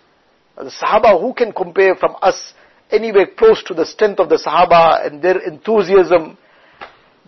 The 0.56 0.70
Sahaba, 0.70 1.20
who 1.20 1.34
can 1.34 1.52
compare 1.52 1.96
from 1.96 2.16
us 2.22 2.54
anywhere 2.90 3.26
close 3.26 3.62
to 3.64 3.74
the 3.74 3.86
strength 3.86 4.20
of 4.20 4.28
the 4.28 4.36
Sahaba 4.36 5.06
and 5.06 5.22
their 5.22 5.38
enthusiasm. 5.38 6.38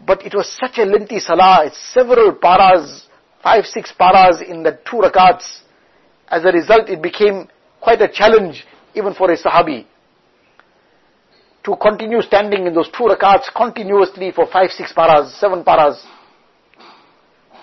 But 0.06 0.24
it 0.24 0.34
was 0.34 0.52
such 0.60 0.78
a 0.78 0.84
lengthy 0.84 1.18
salah, 1.18 1.64
it's 1.66 1.78
several 1.92 2.34
paras, 2.34 3.06
five, 3.42 3.64
six 3.66 3.92
paras 3.98 4.40
in 4.46 4.62
the 4.62 4.78
two 4.88 4.98
rakats. 4.98 5.60
As 6.28 6.44
a 6.44 6.52
result, 6.52 6.88
it 6.88 7.02
became 7.02 7.48
quite 7.80 8.00
a 8.00 8.08
challenge 8.08 8.64
even 8.94 9.14
for 9.14 9.30
a 9.30 9.36
Sahabi 9.36 9.86
to 11.64 11.76
continue 11.76 12.20
standing 12.22 12.66
in 12.66 12.74
those 12.74 12.88
two 12.88 13.04
rakats 13.04 13.52
continuously 13.54 14.32
for 14.32 14.46
five, 14.46 14.70
six 14.70 14.92
paras, 14.92 15.32
seven 15.38 15.62
paras. 15.64 16.04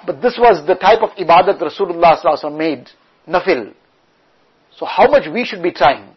But 0.05 0.21
this 0.21 0.37
was 0.37 0.65
the 0.65 0.75
type 0.75 0.99
of 1.01 1.09
ibadat 1.11 1.59
Rasulullah 1.59 2.57
made, 2.57 2.89
nafil. 3.27 3.73
So 4.77 4.85
how 4.85 5.09
much 5.09 5.27
we 5.31 5.43
should 5.43 5.61
be 5.61 5.71
trying. 5.71 6.15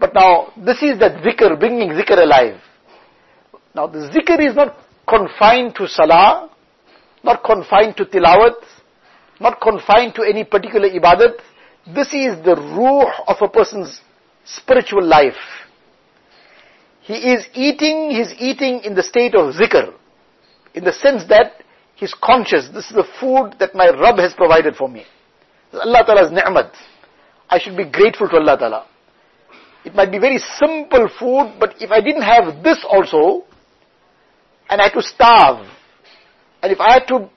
But 0.00 0.14
now, 0.14 0.52
this 0.56 0.82
is 0.82 0.98
that 0.98 1.22
zikr, 1.22 1.58
bringing 1.58 1.90
zikr 1.90 2.20
alive. 2.20 2.60
Now, 3.72 3.86
the 3.86 4.10
zikr 4.10 4.44
is 4.44 4.56
not 4.56 4.76
confined 5.08 5.76
to 5.76 5.86
salah, 5.86 6.50
not 7.22 7.44
confined 7.44 7.96
to 7.98 8.04
tilawat, 8.04 8.56
not 9.40 9.60
confined 9.60 10.16
to 10.16 10.22
any 10.22 10.42
particular 10.42 10.88
ibadat. 10.88 11.38
This 11.86 12.08
is 12.08 12.44
the 12.44 12.54
ruh 12.54 13.10
of 13.26 13.36
a 13.40 13.48
person's 13.48 14.00
spiritual 14.44 15.04
life. 15.04 15.34
He 17.02 17.14
is 17.14 17.44
eating, 17.54 18.10
he 18.10 18.20
is 18.20 18.34
eating 18.38 18.82
in 18.84 18.94
the 18.94 19.02
state 19.02 19.34
of 19.34 19.54
zikr. 19.54 19.92
in 20.74 20.84
the 20.84 20.92
sense 20.92 21.24
that 21.28 21.62
he's 21.96 22.14
conscious, 22.14 22.68
this 22.72 22.86
is 22.86 22.94
the 22.94 23.06
food 23.20 23.56
that 23.58 23.74
my 23.74 23.88
Rabb 23.90 24.18
has 24.18 24.32
provided 24.32 24.76
for 24.76 24.88
me. 24.88 25.04
Allah 25.72 26.04
Ta'ala's 26.06 26.30
ni'mat. 26.30 26.72
I 27.48 27.58
should 27.58 27.76
be 27.76 27.84
grateful 27.84 28.28
to 28.28 28.36
Allah 28.36 28.56
Ta'ala. 28.58 28.86
It 29.84 29.94
might 29.94 30.12
be 30.12 30.18
very 30.18 30.38
simple 30.38 31.08
food, 31.18 31.54
but 31.58 31.74
if 31.80 31.90
I 31.90 32.00
didn't 32.00 32.22
have 32.22 32.62
this 32.62 32.78
also, 32.88 33.44
and 34.68 34.80
I 34.80 34.84
had 34.84 34.92
to 34.92 35.02
starve, 35.02 35.66
and 36.62 36.72
if 36.72 36.80
I 36.80 36.92
had 36.94 37.08
to 37.08 37.28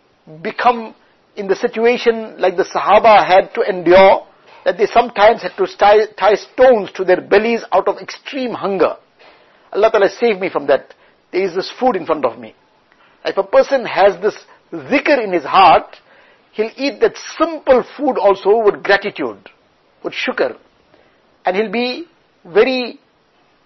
become 0.41 0.93
in 1.35 1.47
the 1.47 1.55
situation 1.55 2.39
like 2.39 2.55
the 2.55 2.63
Sahaba 2.63 3.25
had 3.25 3.53
to 3.55 3.61
endure, 3.67 4.27
that 4.65 4.77
they 4.77 4.87
sometimes 4.87 5.43
had 5.43 5.55
to 5.57 5.67
tie, 5.77 6.07
tie 6.17 6.35
stones 6.35 6.91
to 6.95 7.05
their 7.05 7.21
bellies 7.21 7.61
out 7.71 7.87
of 7.87 7.97
extreme 7.97 8.51
hunger. 8.51 8.95
Allah 9.71 9.91
Ta'ala 9.91 10.09
saved 10.09 10.41
me 10.41 10.49
from 10.49 10.67
that. 10.67 10.93
There 11.31 11.43
is 11.43 11.55
this 11.55 11.71
food 11.79 11.95
in 11.95 12.05
front 12.05 12.25
of 12.25 12.39
me. 12.39 12.55
If 13.23 13.37
a 13.37 13.43
person 13.43 13.85
has 13.85 14.19
this 14.21 14.35
zikr 14.73 15.23
in 15.23 15.31
his 15.31 15.43
heart, 15.43 15.95
he'll 16.53 16.71
eat 16.75 16.99
that 17.01 17.15
simple 17.37 17.83
food 17.95 18.17
also 18.17 18.63
with 18.63 18.83
gratitude, 18.83 19.49
with 20.03 20.13
shukr. 20.13 20.57
And 21.45 21.55
he'll 21.55 21.71
be 21.71 22.07
very 22.43 22.99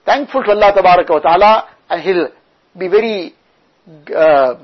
thankful 0.05 0.43
to 0.43 0.51
Allah 0.51 0.73
ta'ala 0.73 1.69
and 1.89 2.01
he'll 2.01 2.29
be 2.77 2.87
very 2.87 3.35
uh, 4.15 4.55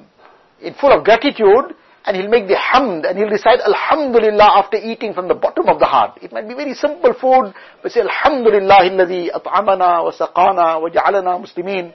in 0.62 0.74
full 0.76 0.92
of 0.92 1.04
gratitude 1.06 1.76
and 2.06 2.16
he'll 2.16 2.30
make 2.30 2.48
the 2.48 2.56
hamd 2.56 3.10
and 3.10 3.18
he'll 3.18 3.30
recite 3.30 3.60
Alhamdulillah 3.62 4.58
after 4.58 4.78
eating 4.78 5.14
from 5.14 5.28
the 5.28 5.34
bottom 5.34 5.68
of 5.68 5.80
the 5.80 5.86
heart. 5.86 6.20
It 6.22 6.32
might 6.32 6.48
be 6.48 6.54
very 6.54 6.76
simple 6.76 7.14
food, 7.14 7.54
but 7.82 7.92
say 7.92 8.02
Alhamdulillah 8.02 8.78
alladhi 8.90 9.32
at'amana 9.32 10.04
wa 10.04 10.12
saqana 10.12 10.82
wa 10.82 10.90
ja'alana 10.90 11.42
muslimin. 11.44 11.94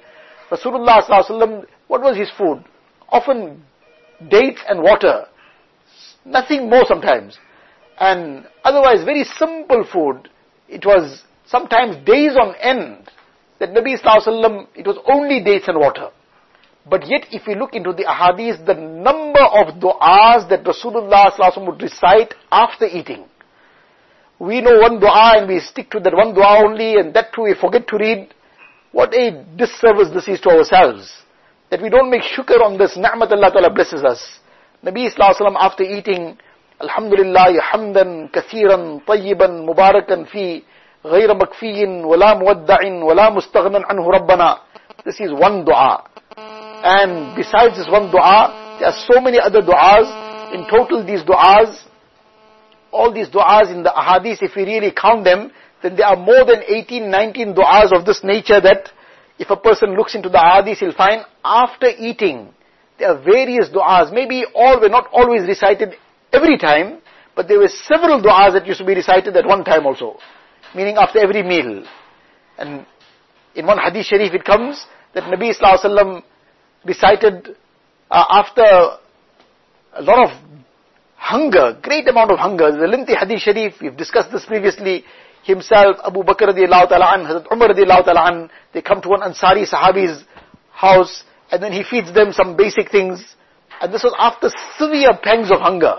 Rasulullah 0.50 1.02
sallallahu 1.04 1.64
what 1.86 2.02
was 2.02 2.16
his 2.16 2.30
food? 2.36 2.64
Often 3.08 3.62
dates 4.28 4.60
and 4.68 4.82
water. 4.82 5.26
Nothing 6.24 6.68
more 6.68 6.84
sometimes. 6.86 7.38
And 7.98 8.46
otherwise 8.64 9.04
very 9.04 9.24
simple 9.24 9.84
food. 9.92 10.28
It 10.68 10.84
was 10.84 11.22
sometimes 11.46 11.96
days 12.04 12.32
on 12.40 12.54
end 12.56 13.08
that 13.60 13.70
Nabi 13.70 14.00
sallallahu 14.00 14.66
it 14.74 14.86
was 14.86 14.98
only 15.08 15.42
dates 15.42 15.68
and 15.68 15.78
water. 15.78 16.10
But 16.87 17.09
yet, 17.09 17.25
if 17.31 17.47
we 17.47 17.55
look 17.55 17.73
into 17.73 17.93
the 17.93 18.03
ahadith, 18.03 18.65
the 18.65 18.75
number 18.75 19.41
of 19.41 19.81
du'as 19.81 20.47
that 20.49 20.63
Rasulullah 20.63 21.67
would 21.67 21.81
recite 21.81 22.35
after 22.51 22.85
eating. 22.85 23.25
We 24.37 24.61
know 24.61 24.79
one 24.79 24.99
dua 24.99 25.39
and 25.39 25.47
we 25.47 25.59
stick 25.59 25.89
to 25.91 25.99
that 25.99 26.13
one 26.13 26.35
dua 26.35 26.63
only 26.63 26.97
and 26.97 27.13
that 27.15 27.33
too 27.33 27.43
we 27.43 27.55
forget 27.55 27.87
to 27.87 27.97
read. 27.97 28.33
What 28.91 29.15
a 29.15 29.43
disservice 29.57 30.09
this 30.13 30.27
is 30.27 30.39
to 30.41 30.49
ourselves. 30.49 31.11
That 31.71 31.81
we 31.81 31.89
don't 31.89 32.11
make 32.11 32.21
shukr 32.21 32.61
on 32.61 32.77
this 32.77 32.95
ni'mat 32.95 33.31
Allah 33.31 33.51
Ta'ala 33.51 33.73
blesses 33.73 34.03
us. 34.03 34.21
Nabi 34.83 35.09
Sallallahu 35.09 35.57
after 35.59 35.83
eating, 35.83 36.37
Alhamdulillah 36.79 37.57
hamdan 37.63 38.29
kathiran 38.31 39.03
tayyiban 39.05 39.65
mubarakan 39.65 40.29
fi 40.29 40.63
غير 41.05 41.33
مكفي 41.33 41.85
ولا 41.85 42.33
مودع 42.33 42.81
ولا 43.03 43.29
مستغنى 43.29 43.85
عنه 43.85 44.09
ربنا. 44.09 44.57
This 45.05 45.19
is 45.19 45.31
one 45.31 45.63
dua. 45.63 46.01
And 46.82 47.36
besides 47.36 47.76
this 47.76 47.88
one 47.88 48.10
dua, 48.10 48.78
there 48.80 48.88
are 48.88 48.98
so 49.10 49.20
many 49.20 49.38
other 49.38 49.60
du'as. 49.60 50.54
In 50.54 50.66
total, 50.68 51.04
these 51.04 51.22
du'as, 51.22 51.76
all 52.90 53.12
these 53.12 53.28
du'as 53.28 53.70
in 53.70 53.82
the 53.82 53.90
ahadith, 53.90 54.42
if 54.42 54.56
we 54.56 54.64
really 54.64 54.90
count 54.90 55.24
them, 55.24 55.52
then 55.82 55.96
there 55.96 56.06
are 56.06 56.16
more 56.16 56.44
than 56.44 56.62
18, 56.66 57.10
19 57.10 57.54
du'as 57.54 57.92
of 57.92 58.04
this 58.06 58.22
nature 58.24 58.60
that 58.60 58.90
if 59.38 59.50
a 59.50 59.56
person 59.56 59.94
looks 59.96 60.14
into 60.14 60.28
the 60.28 60.38
ahadith, 60.38 60.78
he'll 60.78 60.94
find 60.94 61.24
after 61.44 61.88
eating, 61.98 62.52
there 62.98 63.10
are 63.10 63.22
various 63.22 63.68
du'as. 63.68 64.12
Maybe 64.12 64.44
all 64.54 64.80
were 64.80 64.88
not 64.88 65.08
always 65.12 65.42
recited 65.46 65.94
every 66.32 66.58
time, 66.58 67.00
but 67.36 67.48
there 67.48 67.58
were 67.58 67.68
several 67.68 68.20
du'as 68.20 68.52
that 68.54 68.66
used 68.66 68.80
to 68.80 68.86
be 68.86 68.94
recited 68.94 69.36
at 69.36 69.46
one 69.46 69.64
time 69.64 69.86
also. 69.86 70.16
Meaning 70.74 70.96
after 70.96 71.18
every 71.18 71.42
meal. 71.42 71.84
And 72.58 72.86
in 73.54 73.66
one 73.66 73.78
hadith 73.78 74.06
sharif 74.06 74.34
it 74.34 74.44
comes 74.44 74.84
that 75.14 75.24
Nabi 75.24 75.50
Sallallahu 75.56 75.78
Alaihi 75.78 75.84
Wasallam 75.84 76.22
recited 76.84 77.56
uh, 78.10 78.24
after 78.30 78.62
a 78.62 80.02
lot 80.02 80.30
of 80.30 80.38
hunger, 81.16 81.78
great 81.82 82.08
amount 82.08 82.30
of 82.30 82.38
hunger. 82.38 82.72
The 82.72 82.86
lengthy 82.86 83.14
hadith 83.14 83.40
sharif, 83.40 83.74
we've 83.80 83.96
discussed 83.96 84.32
this 84.32 84.46
previously, 84.46 85.04
himself, 85.44 85.96
Abu 86.04 86.22
Bakr 86.22 86.52
radiallahu 86.52 86.88
ta'ala 86.88 87.14
an, 87.14 87.24
Hazrat 87.24 87.52
Umar 87.52 87.68
radiallahu 87.68 88.04
ta'ala 88.04 88.32
an, 88.32 88.50
they 88.72 88.82
come 88.82 89.00
to 89.02 89.08
one 89.08 89.20
Ansari 89.20 89.68
Sahabi's 89.68 90.24
house, 90.72 91.24
and 91.50 91.62
then 91.62 91.72
he 91.72 91.82
feeds 91.82 92.12
them 92.12 92.32
some 92.32 92.56
basic 92.56 92.90
things, 92.90 93.22
and 93.80 93.92
this 93.92 94.02
was 94.02 94.14
after 94.18 94.50
severe 94.78 95.18
pangs 95.22 95.50
of 95.50 95.60
hunger. 95.60 95.96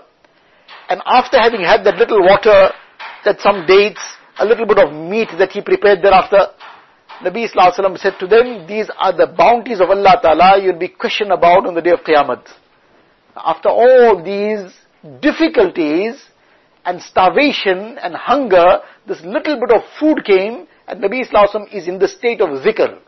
And 0.89 1.02
after 1.06 1.39
having 1.39 1.62
had 1.62 1.84
that 1.86 1.98
little 1.98 2.22
water, 2.22 2.72
that 3.26 3.39
some 3.39 3.65
dates, 3.65 4.02
a 4.39 4.46
little 4.46 4.65
bit 4.65 4.80
of 4.80 4.94
meat 4.94 5.30
that 5.38 5.52
he 5.52 5.62
prepared 5.62 6.02
thereafter, 6.02 6.48
Nabi 7.24 7.48
Sallallahu 7.48 8.00
said 8.00 8.16
to 8.20 8.26
them, 8.28 8.66
these 8.68 8.90
are 8.98 9.16
the 9.16 9.28
bounties 9.28 9.80
of 9.80 9.90
Allah 9.90 10.20
Ta'ala 10.22 10.62
you'll 10.62 10.80
be 10.80 10.88
questioned 10.88 11.32
about 11.32 11.68
on 11.68 11.76
the 11.76 11.82
day 11.82 11.92
of 11.92 12.00
Qiyamah. 12.00 12.42
After 13.36 13.70
all 13.70 14.24
these 14.24 14.74
difficulties 15.22 16.20
and 16.84 17.00
starvation 17.00 18.00
and 18.00 18.16
hunger, 18.16 18.80
this 19.08 19.22
little 19.22 19.60
bit 19.60 19.72
of 19.72 19.84
food 20.00 20.26
came 20.26 20.68
and 20.88 21.04
Nabi 21.04 21.22
Sallallahu 21.30 21.72
is 21.72 21.88
in 21.88 22.00
the 22.00 22.08
state 22.08 22.42
of 22.42 22.50
zikr. 22.64 23.00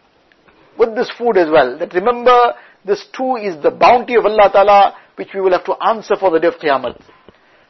With 0.78 0.96
this 0.96 1.10
food 1.18 1.38
as 1.38 1.50
well. 1.50 1.78
That 1.80 1.94
remember, 1.96 2.54
this 2.86 3.06
too 3.18 3.36
is 3.36 3.62
the 3.64 3.72
bounty 3.72 4.16
of 4.16 4.26
Allah 4.26 4.50
Ta'ala 4.52 4.96
which 5.16 5.30
we 5.34 5.42
will 5.42 5.52
have 5.52 5.66
to 5.66 5.76
answer 5.84 6.16
for 6.20 6.30
the 6.30 6.40
day 6.40 6.48
of 6.48 6.56
Qiyamah. 6.56 7.02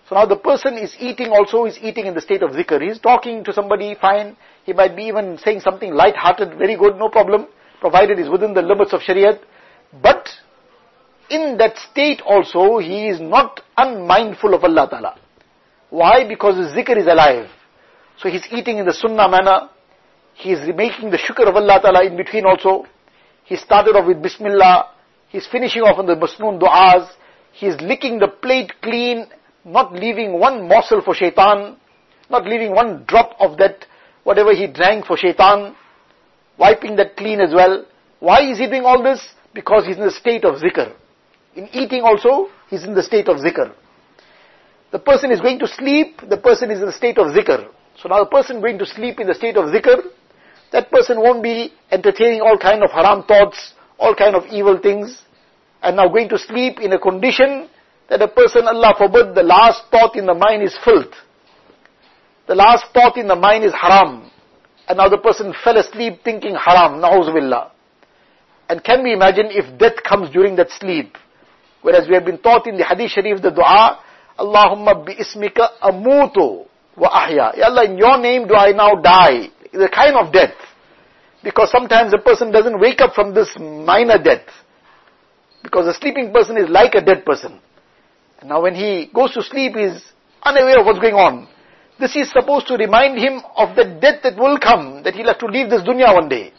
So 0.09 0.15
now 0.15 0.25
the 0.25 0.35
person 0.35 0.77
is 0.77 0.93
eating 0.99 1.29
also, 1.29 1.65
is 1.65 1.77
eating 1.81 2.05
in 2.05 2.13
the 2.13 2.21
state 2.21 2.43
of 2.43 2.51
zikr. 2.51 2.81
He's 2.81 2.99
talking 2.99 3.45
to 3.45 3.53
somebody, 3.53 3.95
fine. 3.99 4.35
He 4.63 4.73
might 4.73 4.95
be 4.95 5.03
even 5.03 5.37
saying 5.43 5.59
something 5.61 5.93
light-hearted, 5.93 6.57
very 6.57 6.77
good, 6.77 6.97
no 6.97 7.09
problem, 7.09 7.47
provided 7.81 8.19
is 8.19 8.29
within 8.29 8.53
the 8.53 8.61
limits 8.61 8.93
of 8.93 9.01
Shariat. 9.01 9.39
But 10.01 10.29
in 11.29 11.57
that 11.57 11.77
state 11.77 12.21
also, 12.25 12.79
he 12.79 13.07
is 13.07 13.19
not 13.19 13.61
unmindful 13.77 14.53
of 14.53 14.63
Allah 14.63 14.87
Ta'ala. 14.89 15.19
Why? 15.89 16.27
Because 16.27 16.57
his 16.57 16.73
zikr 16.73 16.97
is 16.97 17.07
alive. 17.07 17.49
So 18.17 18.29
he's 18.29 18.47
eating 18.51 18.77
in 18.77 18.85
the 18.85 18.93
sunnah 18.93 19.29
manner. 19.29 19.69
He 20.33 20.51
is 20.51 20.67
making 20.75 21.11
the 21.11 21.17
shukr 21.17 21.47
of 21.47 21.55
Allah 21.55 21.79
Ta'ala 21.81 22.05
in 22.05 22.17
between 22.17 22.45
also. 22.45 22.85
He 23.43 23.57
started 23.57 23.95
off 23.95 24.07
with 24.07 24.21
Bismillah. 24.21 24.89
He's 25.29 25.47
finishing 25.47 25.81
off 25.81 25.99
on 25.99 26.05
the 26.05 26.15
Masnoon 26.15 26.59
du'as. 26.59 27.09
He's 27.51 27.75
licking 27.81 28.19
the 28.19 28.27
plate 28.27 28.71
clean 28.81 29.27
not 29.65 29.93
leaving 29.93 30.39
one 30.39 30.67
morsel 30.67 31.01
for 31.01 31.13
shaitan, 31.13 31.77
not 32.29 32.45
leaving 32.45 32.73
one 32.73 33.05
drop 33.07 33.35
of 33.39 33.57
that, 33.57 33.85
whatever 34.23 34.53
he 34.53 34.67
drank 34.67 35.05
for 35.05 35.17
shaitan, 35.17 35.75
wiping 36.57 36.95
that 36.97 37.15
clean 37.17 37.41
as 37.41 37.53
well. 37.53 37.85
Why 38.19 38.49
is 38.49 38.57
he 38.57 38.67
doing 38.67 38.83
all 38.85 39.03
this? 39.03 39.21
Because 39.53 39.85
he's 39.85 39.97
in 39.97 40.03
the 40.03 40.11
state 40.11 40.45
of 40.45 40.55
zikr. 40.55 40.93
In 41.55 41.67
eating 41.73 42.01
also, 42.01 42.49
he's 42.69 42.83
in 42.83 42.93
the 42.93 43.03
state 43.03 43.27
of 43.27 43.37
zikr. 43.37 43.73
The 44.91 44.99
person 44.99 45.31
is 45.31 45.41
going 45.41 45.59
to 45.59 45.67
sleep, 45.67 46.21
the 46.29 46.37
person 46.37 46.71
is 46.71 46.79
in 46.79 46.85
the 46.85 46.93
state 46.93 47.17
of 47.17 47.27
zikr. 47.27 47.67
So 48.01 48.09
now 48.09 48.19
the 48.23 48.29
person 48.29 48.61
going 48.61 48.77
to 48.79 48.85
sleep 48.85 49.19
in 49.19 49.27
the 49.27 49.35
state 49.35 49.57
of 49.57 49.65
zikr, 49.65 50.03
that 50.71 50.89
person 50.89 51.19
won't 51.19 51.43
be 51.43 51.71
entertaining 51.91 52.41
all 52.41 52.57
kind 52.57 52.83
of 52.83 52.91
haram 52.91 53.23
thoughts, 53.23 53.73
all 53.99 54.15
kind 54.15 54.35
of 54.35 54.45
evil 54.51 54.79
things, 54.81 55.21
and 55.81 55.97
now 55.97 56.07
going 56.07 56.29
to 56.29 56.37
sleep 56.37 56.79
in 56.79 56.93
a 56.93 56.99
condition 56.99 57.69
that 58.09 58.21
a 58.21 58.27
person, 58.27 58.67
Allah 58.67 58.93
forbid, 58.97 59.35
the 59.35 59.43
last 59.43 59.83
thought 59.91 60.15
in 60.15 60.25
the 60.25 60.33
mind 60.33 60.63
is 60.63 60.77
filth. 60.83 61.13
The 62.47 62.55
last 62.55 62.85
thought 62.93 63.17
in 63.17 63.27
the 63.27 63.35
mind 63.35 63.63
is 63.63 63.73
haram. 63.73 64.29
And 64.87 64.97
now 64.97 65.07
the 65.07 65.17
person 65.17 65.53
fell 65.63 65.77
asleep 65.77 66.19
thinking 66.23 66.55
haram, 66.55 67.01
na'uzubillah. 67.01 67.71
And 68.69 68.83
can 68.83 69.03
we 69.03 69.13
imagine 69.13 69.47
if 69.49 69.77
death 69.77 70.03
comes 70.07 70.29
during 70.31 70.55
that 70.57 70.69
sleep? 70.71 71.17
Whereas 71.81 72.07
we 72.07 72.15
have 72.15 72.25
been 72.25 72.37
taught 72.39 72.67
in 72.67 72.77
the 72.77 72.83
hadith 72.85 73.11
sharif, 73.11 73.41
the 73.41 73.51
dua, 73.51 73.99
Allahumma 74.39 75.05
bi 75.05 75.13
ismika 75.15 75.79
amutu 75.81 76.65
wa 76.97 77.09
ahya. 77.09 77.57
Ya 77.57 77.67
Allah, 77.67 77.85
in 77.85 77.97
your 77.97 78.17
name 78.19 78.47
do 78.47 78.55
I 78.55 78.71
now 78.71 78.95
die. 78.95 79.49
A 79.73 79.89
kind 79.89 80.15
of 80.15 80.31
death. 80.31 80.55
Because 81.43 81.71
sometimes 81.71 82.13
a 82.13 82.17
person 82.17 82.51
doesn't 82.51 82.79
wake 82.79 83.01
up 83.01 83.13
from 83.13 83.33
this 83.33 83.49
minor 83.57 84.21
death. 84.21 84.47
Because 85.61 85.87
a 85.87 85.93
sleeping 85.93 86.31
person 86.31 86.57
is 86.57 86.69
like 86.69 86.95
a 86.95 87.01
dead 87.01 87.25
person. 87.25 87.59
Now 88.45 88.61
when 88.63 88.75
he 88.75 89.09
goes 89.13 89.33
to 89.33 89.43
sleep, 89.43 89.75
he 89.75 89.83
is 89.83 90.03
unaware 90.43 90.79
of 90.79 90.85
what's 90.85 90.99
going 90.99 91.15
on. 91.15 91.47
This 91.99 92.15
is 92.15 92.31
supposed 92.31 92.67
to 92.67 92.75
remind 92.75 93.17
him 93.17 93.41
of 93.55 93.75
the 93.75 93.85
death 93.85 94.23
that 94.23 94.35
will 94.37 94.57
come, 94.57 95.03
that 95.03 95.13
he'll 95.13 95.27
have 95.27 95.39
to 95.39 95.45
leave 95.45 95.69
this 95.69 95.83
dunya 95.83 96.13
one 96.13 96.27
day. 96.27 96.51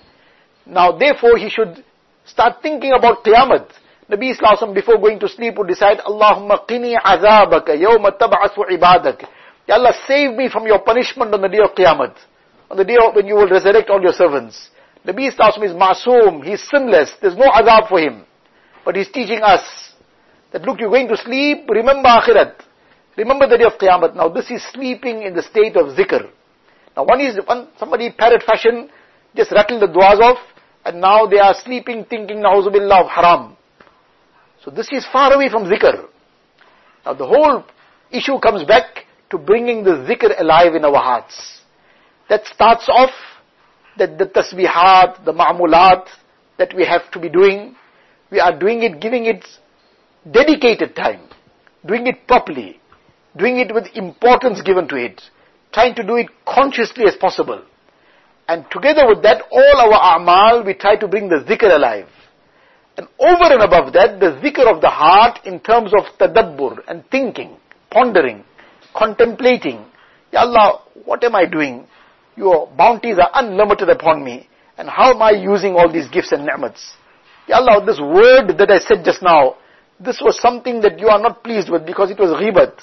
Now 0.67 0.93
therefore 0.97 1.37
he 1.37 1.51
should 1.51 1.85
start 2.25 2.63
thinking 2.63 2.93
about 2.97 3.25
Qiyamah. 3.25 3.69
Nabi 4.11 4.33
Wasallam 4.37 4.75
before 4.75 4.99
going 4.99 5.19
to 5.21 5.29
sleep 5.29 5.57
would 5.57 5.69
decide, 5.69 5.99
Allahumma 5.99 6.67
qini 6.67 6.95
azabaka 6.97 7.71
yawma 7.71 8.19
tab'asu 8.19 8.69
ibadak. 8.71 9.27
Ya 9.67 9.77
Allah 9.77 9.95
save 10.07 10.37
me 10.37 10.49
from 10.49 10.67
your 10.67 10.81
punishment 10.81 11.33
on 11.33 11.41
the 11.41 11.49
day 11.49 11.61
of 11.63 11.75
Qiyamah. 11.75 12.15
On 12.71 12.77
the 12.77 12.85
day 12.85 12.97
of 13.03 13.15
when 13.15 13.27
you 13.27 13.35
will 13.35 13.49
resurrect 13.49 13.91
all 13.91 14.01
your 14.01 14.13
servants. 14.13 14.71
Nabi 15.07 15.31
Wasallam 15.31 15.65
is 15.65 15.73
masoom, 15.73 16.45
he's 16.45 16.63
sinless, 16.69 17.13
there's 17.21 17.37
no 17.37 17.51
azab 17.51 17.89
for 17.89 17.99
him. 17.99 18.25
But 18.85 18.97
he's 18.97 19.11
teaching 19.11 19.41
us 19.43 19.63
that 20.53 20.63
look, 20.63 20.81
you're 20.81 20.91
going 20.91 21.09
to 21.09 21.17
sleep, 21.17 21.69
remember 21.69 22.09
akhirat. 22.09 22.61
Remember 23.17 23.47
the 23.47 23.59
day 23.59 23.65
of 23.65 23.79
Qiyamah. 23.79 24.15
Now 24.17 24.29
this 24.29 24.51
is 24.51 24.63
sleeping 24.73 25.23
in 25.23 25.35
the 25.35 25.43
state 25.43 25.77
of 25.77 25.97
zikr. 25.97 26.31
Now 26.97 27.05
one 27.05 27.21
is, 27.21 27.39
one, 27.45 27.69
somebody 27.79 28.11
parrot 28.11 28.43
fashion, 28.43 28.89
just 29.37 29.53
rattle 29.53 29.81
the 29.81 29.87
duas 29.87 30.21
off, 30.21 30.39
and 30.85 31.01
now 31.01 31.27
they 31.27 31.39
are 31.39 31.55
sleeping 31.65 32.05
thinking 32.05 32.39
na'uzubillah 32.39 33.05
of 33.05 33.11
haram. 33.11 33.57
So 34.65 34.71
this 34.71 34.89
is 34.93 35.07
far 35.13 35.33
away 35.33 35.49
from 35.49 35.65
zikr. 35.65 36.07
Now 37.05 37.15
the 37.15 37.27
whole 37.27 37.65
issue 38.11 38.39
comes 38.41 38.65
back 38.65 39.07
to 39.31 39.39
bringing 39.39 39.85
the 39.85 40.07
zikr 40.09 40.41
alive 40.41 40.75
in 40.75 40.85
our 40.85 40.97
hearts. 40.97 41.61
That 42.29 42.47
starts 42.47 42.89
off 42.89 43.11
that 43.99 44.19
the 44.19 44.27
tasbihat, 44.27 45.25
the 45.25 45.33
ma'mulat 45.33 46.07
that 46.59 46.75
we 46.75 46.85
have 46.85 47.11
to 47.13 47.21
be 47.21 47.29
doing, 47.29 47.77
we 48.31 48.41
are 48.41 48.59
doing 48.59 48.83
it, 48.83 49.01
giving 49.01 49.27
it 49.27 49.45
dedicated 50.31 50.97
time, 50.97 51.29
doing 51.87 52.07
it 52.07 52.27
properly, 52.27 52.81
doing 53.37 53.59
it 53.59 53.75
with 53.75 53.87
importance 53.95 54.63
given 54.63 54.89
to 54.89 54.97
it, 54.97 55.21
trying 55.73 55.95
to 55.97 56.03
do 56.03 56.17
it 56.17 56.29
consciously 56.47 57.05
as 57.07 57.17
possible. 57.17 57.63
And 58.49 58.65
together 58.71 59.07
with 59.09 59.23
that, 59.23 59.43
all 59.51 59.77
our 59.77 60.19
a'mal, 60.19 60.67
we 60.67 60.75
try 60.75 60.97
to 60.97 61.09
bring 61.09 61.29
the 61.29 61.45
zikr 61.49 61.75
alive. 61.75 62.09
And 62.97 63.09
over 63.19 63.53
and 63.53 63.63
above 63.63 63.93
that, 63.95 64.21
the 64.21 64.39
zikr 64.43 64.73
of 64.73 64.81
the 64.81 64.91
heart 64.91 65.41
in 65.45 65.61
terms 65.61 65.93
of 65.95 66.05
tadabbur 66.19 66.79
and 66.87 67.05
thinking, 67.11 67.57
pondering, 67.91 68.45
contemplating. 68.95 69.85
Ya 70.33 70.41
Allah, 70.41 70.83
what 71.05 71.25
am 71.25 71.35
I 71.35 71.47
doing? 71.47 71.87
Your 72.37 72.69
bounties 72.77 73.19
are 73.19 73.31
unlimited 73.35 73.89
upon 73.89 74.23
me. 74.23 74.49
And 74.77 74.89
how 74.89 75.15
am 75.15 75.23
I 75.23 75.31
using 75.31 75.75
all 75.75 75.91
these 75.93 76.09
gifts 76.09 76.33
and 76.33 76.45
ni'mats? 76.45 76.95
Ya 77.49 77.57
Allah, 77.57 77.85
this 77.85 78.01
word 78.01 78.59
that 78.59 78.71
I 78.71 78.79
said 78.79 79.05
just 79.05 79.23
now, 79.23 79.57
this 80.01 80.21
was 80.21 80.41
something 80.41 80.81
that 80.81 80.99
you 80.99 81.09
are 81.09 81.21
not 81.21 81.45
pleased 81.45 81.71
with 81.71 81.87
because 81.87 82.11
it 82.11 82.19
was 82.19 82.31
ghibat. 82.31 82.75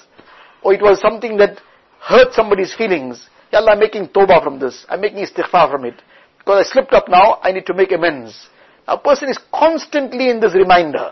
Or 0.64 0.74
it 0.74 0.82
was 0.82 1.00
something 1.00 1.38
that 1.38 1.60
hurt 2.02 2.34
somebody's 2.34 2.74
feelings. 2.74 3.28
Ya 3.52 3.60
Allah, 3.60 3.72
I'm 3.74 3.80
making 3.80 4.10
tawbah 4.10 4.44
from 4.44 4.60
this. 4.60 4.86
I'm 4.90 5.02
making 5.02 5.26
istighfar 5.26 5.72
from 5.72 5.86
it. 5.86 6.02
Because 6.38 6.66
I 6.66 6.72
slipped 6.72 6.94
up 6.94 7.08
now, 7.08 7.40
I 7.44 7.52
need 7.52 7.66
to 7.68 7.74
make 7.74 7.92
amends. 7.92 8.48
A 8.88 8.98
person 8.98 9.30
is 9.30 9.40
constantly 9.54 10.30
in 10.30 10.40
this 10.40 10.54
reminder. 10.54 11.12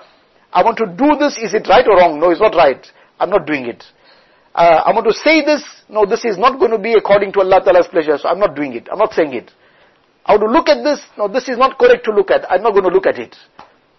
I 0.51 0.63
want 0.63 0.77
to 0.77 0.85
do 0.85 1.17
this, 1.19 1.37
is 1.37 1.53
it 1.53 1.67
right 1.67 1.85
or 1.87 1.97
wrong? 1.97 2.19
No, 2.19 2.31
it's 2.31 2.41
not 2.41 2.55
right. 2.55 2.85
I'm 3.19 3.29
not 3.29 3.45
doing 3.45 3.65
it. 3.65 3.83
Uh, 4.55 4.81
I 4.85 4.91
want 4.91 5.07
to 5.07 5.13
say 5.13 5.45
this, 5.45 5.63
no, 5.87 6.05
this 6.05 6.25
is 6.25 6.37
not 6.37 6.59
going 6.59 6.71
to 6.71 6.79
be 6.79 6.93
according 6.93 7.31
to 7.33 7.39
Allah 7.41 7.61
Ta'ala's 7.63 7.87
pleasure, 7.87 8.17
so 8.17 8.27
I'm 8.27 8.39
not 8.39 8.55
doing 8.55 8.73
it. 8.73 8.89
I'm 8.91 8.97
not 8.97 9.13
saying 9.13 9.33
it. 9.33 9.51
I 10.25 10.33
want 10.35 10.43
to 10.43 10.51
look 10.51 10.69
at 10.69 10.83
this, 10.83 10.99
no, 11.17 11.27
this 11.27 11.47
is 11.47 11.57
not 11.57 11.77
correct 11.77 12.05
to 12.05 12.11
look 12.11 12.31
at. 12.31 12.49
I'm 12.51 12.63
not 12.63 12.71
going 12.71 12.83
to 12.83 12.89
look 12.89 13.05
at 13.05 13.19
it. 13.19 13.35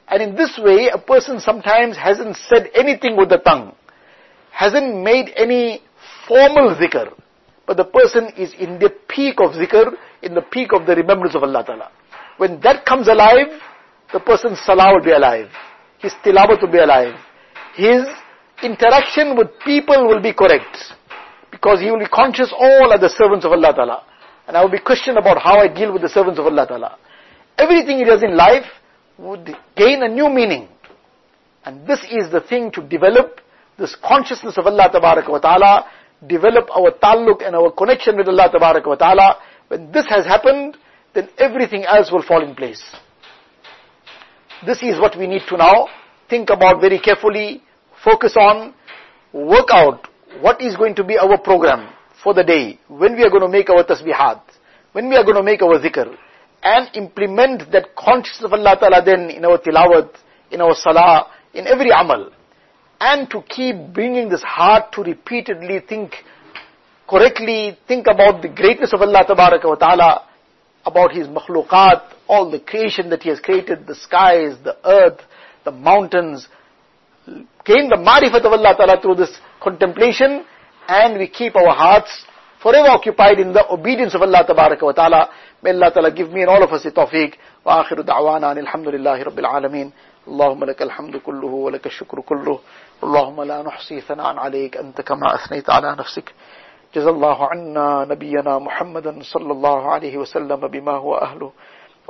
And 0.08 0.22
in 0.22 0.34
this 0.34 0.58
way, 0.62 0.90
a 0.92 0.98
person 0.98 1.38
sometimes 1.38 1.96
hasn't 1.96 2.36
said 2.36 2.68
anything 2.74 3.16
with 3.16 3.28
the 3.28 3.38
tongue, 3.38 3.74
hasn't 4.60 5.02
made 5.02 5.32
any 5.36 5.80
formal 6.28 6.76
zikr, 6.76 7.06
but 7.66 7.78
the 7.78 7.84
person 7.98 8.28
is 8.36 8.52
in 8.58 8.78
the 8.78 8.90
peak 9.08 9.36
of 9.40 9.52
zikr, 9.52 9.96
in 10.20 10.34
the 10.34 10.42
peak 10.42 10.74
of 10.74 10.86
the 10.86 10.94
remembrance 10.94 11.34
of 11.34 11.42
Allah 11.42 11.64
Ta'ala. 11.64 11.88
When 12.36 12.60
that 12.60 12.84
comes 12.84 13.08
alive, 13.08 13.48
the 14.12 14.20
person's 14.20 14.60
salah 14.66 14.92
will 14.92 15.04
be 15.04 15.12
alive. 15.12 15.48
His 15.98 16.12
tilawat 16.22 16.60
will 16.60 16.70
be 16.70 16.78
alive. 16.78 17.14
His 17.74 18.04
interaction 18.62 19.34
with 19.34 19.48
people 19.64 20.06
will 20.06 20.20
be 20.20 20.34
correct. 20.34 20.76
Because 21.50 21.80
he 21.80 21.90
will 21.90 21.98
be 21.98 22.12
conscious 22.12 22.52
all 22.52 22.92
are 22.92 22.98
the 22.98 23.08
servants 23.08 23.46
of 23.46 23.52
Allah 23.52 23.72
Ta'ala. 23.74 24.04
And 24.46 24.58
I 24.58 24.62
will 24.62 24.70
be 24.70 24.80
questioned 24.80 25.16
about 25.16 25.40
how 25.40 25.58
I 25.58 25.68
deal 25.68 25.90
with 25.90 26.02
the 26.02 26.08
servants 26.08 26.38
of 26.38 26.44
Allah 26.44 26.66
Ta'ala. 26.66 26.98
Everything 27.56 27.96
he 27.96 28.04
does 28.04 28.22
in 28.22 28.36
life 28.36 28.66
would 29.16 29.56
gain 29.74 30.02
a 30.02 30.08
new 30.08 30.28
meaning. 30.28 30.68
And 31.64 31.86
this 31.86 32.00
is 32.10 32.30
the 32.30 32.42
thing 32.42 32.70
to 32.72 32.82
develop 32.82 33.40
this 33.80 33.96
consciousness 34.04 34.58
of 34.58 34.66
Allah 34.66 34.88
Ta'ala, 34.92 35.86
develop 36.26 36.68
our 36.70 36.92
taluk 36.92 37.44
and 37.44 37.56
our 37.56 37.72
connection 37.72 38.16
with 38.16 38.28
Allah 38.28 38.50
Ta'ala. 38.52 39.36
When 39.68 39.90
this 39.90 40.06
has 40.08 40.26
happened, 40.26 40.76
then 41.14 41.28
everything 41.38 41.84
else 41.84 42.12
will 42.12 42.22
fall 42.22 42.42
in 42.42 42.54
place. 42.54 42.82
This 44.66 44.82
is 44.82 45.00
what 45.00 45.18
we 45.18 45.26
need 45.26 45.42
to 45.48 45.56
now 45.56 45.88
think 46.28 46.50
about 46.50 46.80
very 46.80 47.00
carefully, 47.00 47.62
focus 48.04 48.36
on, 48.36 48.74
work 49.32 49.68
out 49.70 50.06
what 50.40 50.60
is 50.60 50.76
going 50.76 50.94
to 50.94 51.04
be 51.04 51.18
our 51.18 51.38
program 51.38 51.92
for 52.22 52.34
the 52.34 52.44
day, 52.44 52.78
when 52.88 53.16
we 53.16 53.24
are 53.24 53.30
going 53.30 53.42
to 53.42 53.48
make 53.48 53.70
our 53.70 53.82
tasbihat, 53.82 54.42
when 54.92 55.08
we 55.08 55.16
are 55.16 55.24
going 55.24 55.36
to 55.36 55.42
make 55.42 55.62
our 55.62 55.80
zikr, 55.80 56.14
and 56.62 56.90
implement 56.94 57.72
that 57.72 57.96
consciousness 57.96 58.44
of 58.44 58.52
Allah 58.52 58.76
Ta'ala 58.78 59.02
then 59.04 59.30
in 59.30 59.44
our 59.44 59.58
tilawat, 59.58 60.14
in 60.50 60.60
our 60.60 60.74
salah, 60.74 61.28
in 61.54 61.66
every 61.66 61.90
amal 61.90 62.30
And 62.99 63.29
to 63.31 63.41
keep 63.41 63.93
bringing 63.93 64.29
this 64.29 64.41
heart 64.41 64.93
to 64.93 65.03
repeatedly 65.03 65.79
think 65.87 66.13
correctly, 67.07 67.77
think 67.87 68.07
about 68.07 68.41
the 68.41 68.47
greatness 68.49 68.93
of 68.93 69.01
Allah 69.01 69.23
Ta'ala, 69.27 70.23
about 70.85 71.11
His 71.13 71.27
makhluqat, 71.27 72.01
all 72.27 72.49
the 72.49 72.59
creation 72.59 73.09
that 73.09 73.23
He 73.23 73.29
has 73.29 73.39
created, 73.39 73.85
the 73.85 73.95
skies, 73.95 74.55
the 74.63 74.77
earth, 74.85 75.19
the 75.63 75.71
mountains, 75.71 76.47
gain 77.65 77.89
the 77.89 77.97
marifat 77.97 78.45
of 78.45 78.53
Allah 78.53 78.75
Ta'ala 78.77 79.01
through 79.01 79.15
this 79.15 79.37
contemplation, 79.61 80.45
and 80.87 81.17
we 81.19 81.27
keep 81.27 81.55
our 81.55 81.75
hearts 81.75 82.25
forever 82.61 82.87
occupied 82.89 83.39
in 83.39 83.53
the 83.53 83.67
obedience 83.69 84.15
of 84.15 84.21
Allah 84.21 84.45
Ta'ala. 84.47 85.29
May 85.61 85.71
Allah 85.71 85.91
Ta'ala 85.91 86.11
give 86.11 86.31
me 86.31 86.41
and 86.41 86.49
all 86.49 86.63
of 86.63 86.71
us 86.71 86.83
the 86.83 86.91
tawfiq. 86.91 87.33
وآخر 87.65 88.01
دعوانا 88.01 88.51
أن 88.51 88.57
الحمد 88.57 88.87
لله 88.87 89.23
رب 89.23 89.39
العالمين 89.39 89.91
اللهم 90.27 90.63
لك 90.63 90.81
الحمد 90.81 91.17
كله 91.17 91.47
ولك 91.47 91.85
الشكر 91.85 92.21
كله 92.21 92.59
اللهم 93.04 93.42
لا 93.42 93.62
نحصي 93.62 94.00
ثناء 94.00 94.36
عليك 94.36 94.76
أنت 94.76 95.00
كما 95.00 95.34
أثنيت 95.34 95.70
على 95.70 95.96
نفسك. 95.98 96.34
جزا 96.94 97.10
الله 97.10 97.48
عنا 97.48 98.04
نبينا 98.04 98.58
محمدا 98.58 99.18
صلى 99.22 99.52
الله 99.52 99.90
عليه 99.90 100.18
وسلم 100.18 100.68
بما 100.68 100.92
هو 100.92 101.14
أهله. 101.14 101.52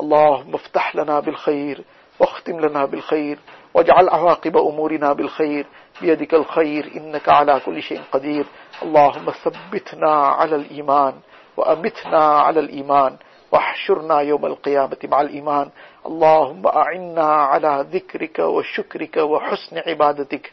اللهم 0.00 0.54
افتح 0.54 0.96
لنا 0.96 1.20
بالخير 1.20 1.84
واختم 2.20 2.60
لنا 2.60 2.84
بالخير 2.84 3.38
واجعل 3.74 4.08
عواقب 4.08 4.56
أمورنا 4.56 5.12
بالخير. 5.12 5.66
بيدك 6.00 6.34
الخير 6.34 6.92
إنك 6.96 7.28
على 7.28 7.60
كل 7.66 7.82
شيء 7.82 8.00
قدير. 8.12 8.46
اللهم 8.82 9.30
ثبتنا 9.30 10.12
على 10.12 10.56
الإيمان 10.56 11.14
وأمتنا 11.56 12.24
على 12.24 12.60
الإيمان 12.60 13.16
واحشرنا 13.52 14.20
يوم 14.20 14.46
القيامة 14.46 14.98
مع 15.04 15.20
الإيمان. 15.20 15.70
اللهم 16.06 16.66
أعنا 16.66 17.24
على 17.24 17.86
ذكرك 17.92 18.38
وشكرك 18.38 19.16
وحسن 19.16 19.78
عبادتك. 19.86 20.52